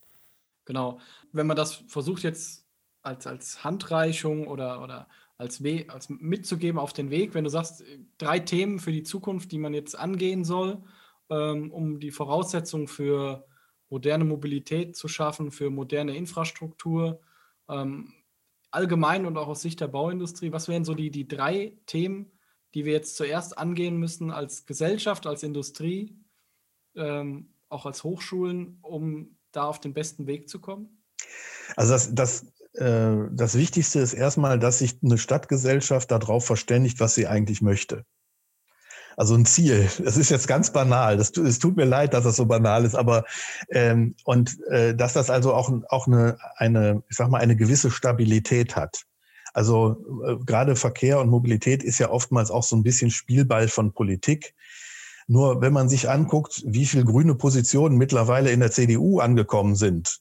[0.65, 1.01] Genau.
[1.33, 2.67] Wenn man das versucht jetzt
[3.03, 5.09] als, als Handreichung oder, oder
[5.39, 7.85] als, We als mitzugeben auf den Weg, wenn du sagst,
[8.19, 10.83] drei Themen für die Zukunft, die man jetzt angehen soll,
[11.31, 13.45] ähm, um die Voraussetzungen für
[13.89, 17.21] moderne Mobilität zu schaffen, für moderne Infrastruktur,
[17.69, 18.15] ähm,
[18.71, 22.31] allgemein und auch aus Sicht der Bauindustrie, was wären so die, die drei Themen,
[22.75, 26.17] die wir jetzt zuerst angehen müssen als Gesellschaft, als Industrie,
[26.97, 31.03] ähm, auch als Hochschulen, um da auf den besten Weg zu kommen?
[31.77, 37.15] Also das, das, äh, das Wichtigste ist erstmal, dass sich eine Stadtgesellschaft darauf verständigt, was
[37.15, 38.05] sie eigentlich möchte.
[39.17, 39.89] Also ein Ziel.
[40.03, 41.17] Das ist jetzt ganz banal.
[41.19, 43.25] Das, es tut mir leid, dass das so banal ist, aber
[43.71, 47.91] ähm, und äh, dass das also auch, auch eine, eine, ich sag mal, eine gewisse
[47.91, 49.05] Stabilität hat.
[49.53, 49.97] Also
[50.27, 54.55] äh, gerade Verkehr und Mobilität ist ja oftmals auch so ein bisschen Spielball von Politik.
[55.27, 60.21] Nur wenn man sich anguckt, wie viel grüne Positionen mittlerweile in der CDU angekommen sind,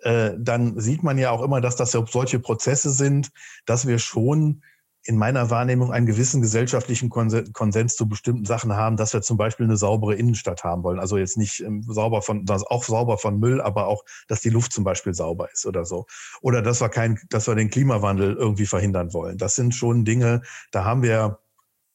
[0.00, 3.30] äh, dann sieht man ja auch immer, dass das ja solche Prozesse sind,
[3.64, 4.62] dass wir schon
[5.06, 9.66] in meiner Wahrnehmung einen gewissen gesellschaftlichen Konsens zu bestimmten Sachen haben, dass wir zum Beispiel
[9.66, 10.98] eine saubere Innenstadt haben wollen.
[10.98, 14.72] Also jetzt nicht ähm, sauber von, auch sauber von Müll, aber auch, dass die Luft
[14.72, 16.06] zum Beispiel sauber ist oder so.
[16.40, 19.36] Oder dass wir kein, dass wir den Klimawandel irgendwie verhindern wollen.
[19.36, 20.40] Das sind schon Dinge,
[20.70, 21.38] da haben wir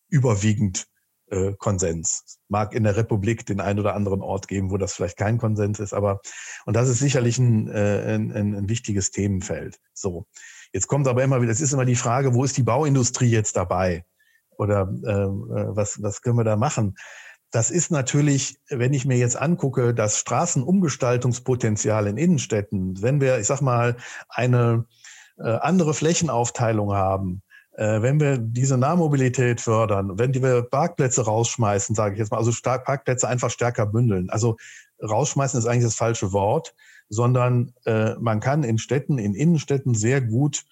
[0.10, 0.88] überwiegend
[1.32, 2.40] äh, Konsens.
[2.48, 5.80] Mag in der Republik den einen oder anderen Ort geben, wo das vielleicht kein Konsens
[5.80, 6.22] ist, aber
[6.66, 9.80] und das ist sicherlich ein, äh, ein, ein wichtiges Themenfeld.
[9.94, 10.28] So.
[10.72, 13.56] Jetzt kommt aber immer wieder, es ist immer die Frage, wo ist die Bauindustrie jetzt
[13.56, 14.06] dabei?
[14.58, 16.96] Oder äh, äh, was, was können wir da machen?
[17.52, 23.48] Das ist natürlich, wenn ich mir jetzt angucke, das Straßenumgestaltungspotenzial in Innenstädten, wenn wir, ich
[23.48, 23.96] sag mal,
[24.28, 24.86] eine
[25.40, 27.42] äh, andere Flächenaufteilung haben,
[27.80, 32.52] äh, wenn wir diese Nahmobilität fördern, wenn wir Parkplätze rausschmeißen, sage ich jetzt mal, also
[32.62, 34.30] Parkplätze einfach stärker bündeln.
[34.30, 34.58] Also
[35.02, 36.76] rausschmeißen ist eigentlich das falsche Wort
[37.10, 40.66] sondern äh, man kann in Städten, in Innenstädten sehr gut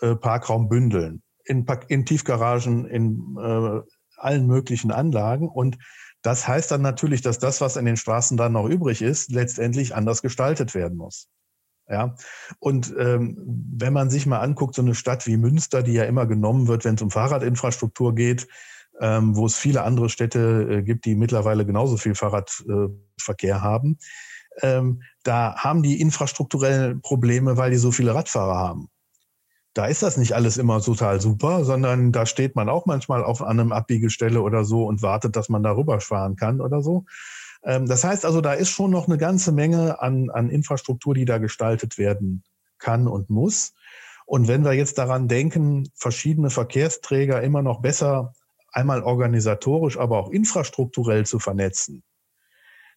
[0.00, 1.22] äh, Parkraum bündeln.
[1.44, 3.80] In, in Tiefgaragen, in äh,
[4.16, 5.48] allen möglichen Anlagen.
[5.48, 5.78] Und
[6.22, 9.94] das heißt dann natürlich, dass das, was in den Straßen dann noch übrig ist, letztendlich
[9.94, 11.28] anders gestaltet werden muss.
[11.88, 12.14] Ja,
[12.60, 13.36] und ähm,
[13.76, 16.84] wenn man sich mal anguckt, so eine Stadt wie Münster, die ja immer genommen wird,
[16.84, 18.46] wenn es um Fahrradinfrastruktur geht,
[19.00, 23.98] ähm, wo es viele andere Städte äh, gibt, die mittlerweile genauso viel Fahrradverkehr haben,
[24.62, 28.88] ähm, da haben die infrastrukturellen Probleme, weil die so viele Radfahrer haben.
[29.74, 33.40] Da ist das nicht alles immer total super, sondern da steht man auch manchmal auf
[33.42, 37.04] einem Abbiegestelle oder so und wartet, dass man darüber fahren kann oder so.
[37.62, 41.24] Ähm, das heißt also, da ist schon noch eine ganze Menge an, an Infrastruktur, die
[41.24, 42.42] da gestaltet werden
[42.78, 43.74] kann und muss.
[44.26, 48.32] Und wenn wir jetzt daran denken, verschiedene Verkehrsträger immer noch besser
[48.72, 52.02] einmal organisatorisch, aber auch infrastrukturell zu vernetzen.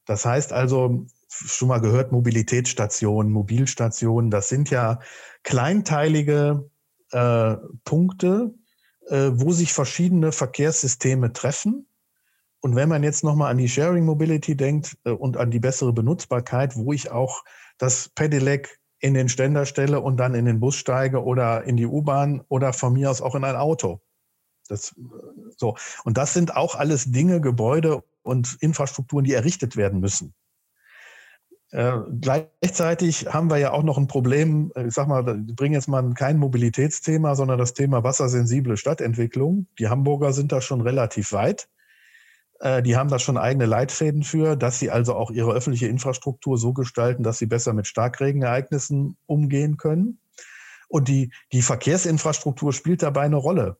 [0.06, 5.00] Das heißt also, schon mal gehört, Mobilitätsstationen, Mobilstationen, das sind ja
[5.44, 6.70] kleinteilige
[7.12, 8.54] äh, Punkte,
[9.08, 11.88] äh, wo sich verschiedene Verkehrssysteme treffen.
[12.62, 15.94] Und wenn man jetzt nochmal an die Sharing Mobility denkt äh, und an die bessere
[15.94, 17.44] Benutzbarkeit, wo ich auch
[17.78, 21.86] das Pedelec in den Ständer stelle und dann in den Bus steige oder in die
[21.86, 24.02] U-Bahn oder von mir aus auch in ein Auto.
[24.70, 24.96] Das,
[25.58, 25.76] so.
[26.06, 30.34] Und das sind auch alles Dinge, Gebäude und Infrastrukturen, die errichtet werden müssen.
[31.74, 35.76] Äh, gleichzeitig haben wir ja auch noch ein Problem, äh, ich sag mal, ich bringe
[35.76, 39.66] jetzt mal kein Mobilitätsthema, sondern das Thema wassersensible Stadtentwicklung.
[39.80, 41.68] Die Hamburger sind da schon relativ weit.
[42.60, 46.60] Äh, die haben da schon eigene Leitfäden für, dass sie also auch ihre öffentliche Infrastruktur
[46.60, 50.20] so gestalten, dass sie besser mit Starkregenereignissen umgehen können.
[50.90, 53.78] Und die, die Verkehrsinfrastruktur spielt dabei eine Rolle.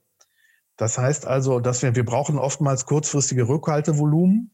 [0.78, 4.50] Das heißt also, dass wir, wir brauchen oftmals kurzfristige Rückhaltevolumen.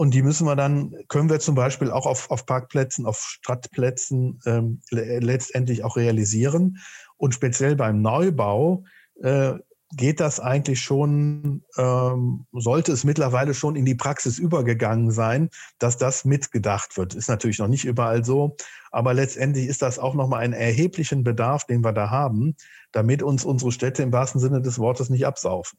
[0.00, 4.40] Und die müssen wir dann, können wir zum Beispiel auch auf, auf Parkplätzen, auf Stadtplätzen
[4.46, 6.78] ähm, letztendlich auch realisieren.
[7.18, 8.84] Und speziell beim Neubau
[9.22, 9.52] äh,
[9.94, 15.98] geht das eigentlich schon, ähm, sollte es mittlerweile schon in die Praxis übergegangen sein, dass
[15.98, 17.14] das mitgedacht wird.
[17.14, 18.56] Ist natürlich noch nicht überall so,
[18.90, 22.56] aber letztendlich ist das auch nochmal ein erheblichen Bedarf, den wir da haben,
[22.90, 25.78] damit uns unsere Städte im wahrsten Sinne des Wortes nicht absaufen.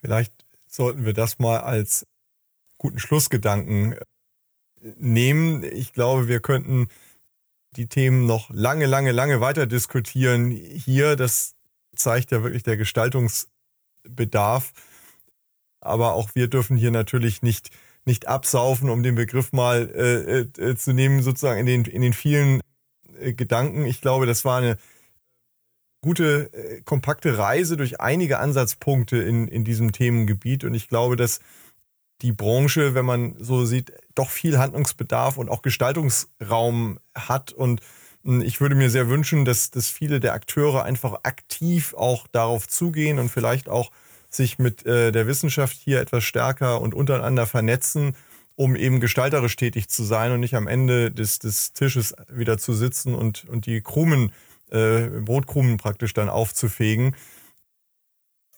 [0.00, 0.41] Vielleicht
[0.72, 2.06] sollten wir das mal als
[2.78, 3.96] guten Schlussgedanken
[4.96, 5.62] nehmen.
[5.62, 6.88] Ich glaube, wir könnten
[7.76, 10.50] die Themen noch lange, lange, lange weiter diskutieren.
[10.50, 11.54] Hier, das
[11.94, 14.72] zeigt ja wirklich der Gestaltungsbedarf.
[15.80, 17.70] Aber auch wir dürfen hier natürlich nicht,
[18.04, 22.12] nicht absaufen, um den Begriff mal äh, äh, zu nehmen, sozusagen in den, in den
[22.12, 22.60] vielen
[23.18, 23.84] äh, Gedanken.
[23.84, 24.76] Ich glaube, das war eine
[26.02, 30.64] gute, äh, kompakte Reise durch einige Ansatzpunkte in, in diesem Themengebiet.
[30.64, 31.40] Und ich glaube, dass
[32.20, 37.52] die Branche, wenn man so sieht, doch viel Handlungsbedarf und auch Gestaltungsraum hat.
[37.52, 37.80] Und
[38.24, 42.68] hm, ich würde mir sehr wünschen, dass, dass viele der Akteure einfach aktiv auch darauf
[42.68, 43.90] zugehen und vielleicht auch
[44.28, 48.16] sich mit äh, der Wissenschaft hier etwas stärker und untereinander vernetzen,
[48.56, 52.72] um eben gestalterisch tätig zu sein und nicht am Ende des, des Tisches wieder zu
[52.72, 54.32] sitzen und, und die Krumen,
[54.72, 57.14] äh, Brotkrumen praktisch dann aufzufegen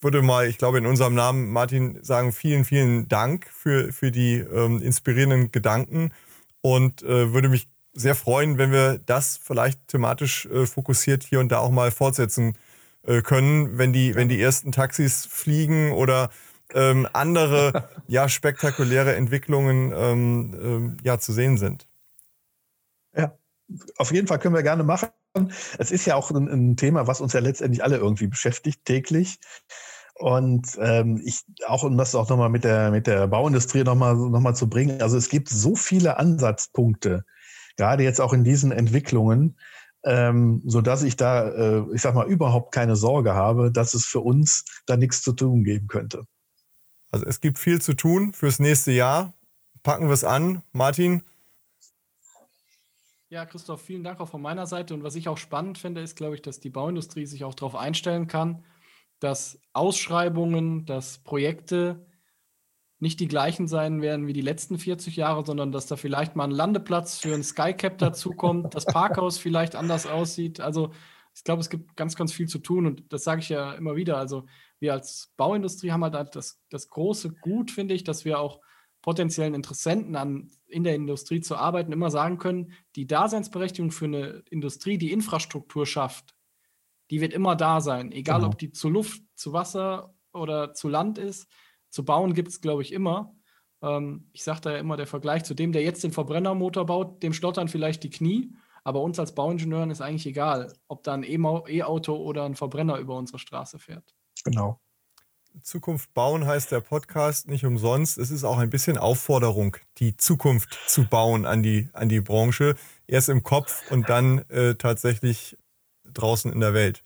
[0.04, 4.34] würde mal, ich glaube, in unserem Namen, Martin, sagen, vielen, vielen Dank für, für die
[4.36, 6.12] ähm, inspirierenden Gedanken
[6.60, 11.50] und äh, würde mich sehr freuen, wenn wir das vielleicht thematisch äh, fokussiert hier und
[11.50, 12.58] da auch mal fortsetzen
[13.04, 16.30] äh, können, wenn die, wenn die ersten Taxis fliegen oder
[16.74, 21.86] ähm, andere ja spektakuläre Entwicklungen ähm, ähm, ja zu sehen sind.
[23.16, 23.38] Ja,
[23.96, 25.08] auf jeden Fall können wir gerne machen.
[25.78, 29.38] Es ist ja auch ein, ein Thema, was uns ja letztendlich alle irgendwie beschäftigt täglich.
[30.14, 34.40] Und ähm, ich auch, um das auch nochmal mit der, mit der Bauindustrie nochmal noch
[34.40, 37.24] mal zu bringen, also es gibt so viele Ansatzpunkte,
[37.76, 39.58] gerade jetzt auch in diesen Entwicklungen,
[40.04, 44.04] ähm, so dass ich da, äh, ich sag mal, überhaupt keine Sorge habe, dass es
[44.04, 46.24] für uns da nichts zu tun geben könnte.
[47.10, 49.34] Also es gibt viel zu tun fürs nächste Jahr.
[49.82, 50.62] Packen wir es an.
[50.72, 51.22] Martin?
[53.34, 54.94] Ja, Christoph, vielen Dank auch von meiner Seite.
[54.94, 57.74] Und was ich auch spannend finde, ist, glaube ich, dass die Bauindustrie sich auch darauf
[57.74, 58.64] einstellen kann,
[59.18, 62.06] dass Ausschreibungen, dass Projekte
[63.00, 66.44] nicht die gleichen sein werden wie die letzten 40 Jahre, sondern dass da vielleicht mal
[66.44, 70.60] ein Landeplatz für ein Skycap dazukommt, das Parkhaus vielleicht anders aussieht.
[70.60, 70.92] Also
[71.34, 73.96] ich glaube, es gibt ganz, ganz viel zu tun und das sage ich ja immer
[73.96, 74.16] wieder.
[74.16, 74.46] Also
[74.78, 78.60] wir als Bauindustrie haben halt das, das große Gut, finde ich, dass wir auch
[79.04, 84.42] potenziellen Interessenten an, in der Industrie zu arbeiten immer sagen können, die Daseinsberechtigung für eine
[84.48, 86.34] Industrie, die Infrastruktur schafft,
[87.10, 88.12] die wird immer da sein.
[88.12, 88.48] Egal, genau.
[88.48, 91.52] ob die zu Luft, zu Wasser oder zu Land ist.
[91.90, 93.36] Zu bauen gibt es, glaube ich, immer.
[93.82, 97.22] Ähm, ich sage da ja immer, der Vergleich zu dem, der jetzt den Verbrennermotor baut,
[97.22, 98.54] dem stottern vielleicht die Knie.
[98.84, 103.18] Aber uns als Bauingenieuren ist eigentlich egal, ob da ein E-Auto oder ein Verbrenner über
[103.18, 104.14] unsere Straße fährt.
[104.44, 104.80] Genau.
[105.62, 108.18] Zukunft bauen heißt der Podcast nicht umsonst.
[108.18, 112.74] Es ist auch ein bisschen Aufforderung, die Zukunft zu bauen an die, an die Branche.
[113.06, 115.56] Erst im Kopf und dann äh, tatsächlich
[116.12, 117.02] draußen in der Welt.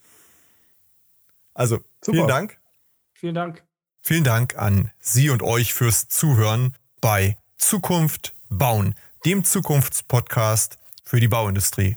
[1.55, 2.17] Also, Super.
[2.17, 2.59] vielen Dank.
[3.15, 3.65] Vielen Dank.
[4.01, 8.95] Vielen Dank an Sie und euch fürs Zuhören bei Zukunft bauen,
[9.25, 11.97] dem Zukunftspodcast für die Bauindustrie.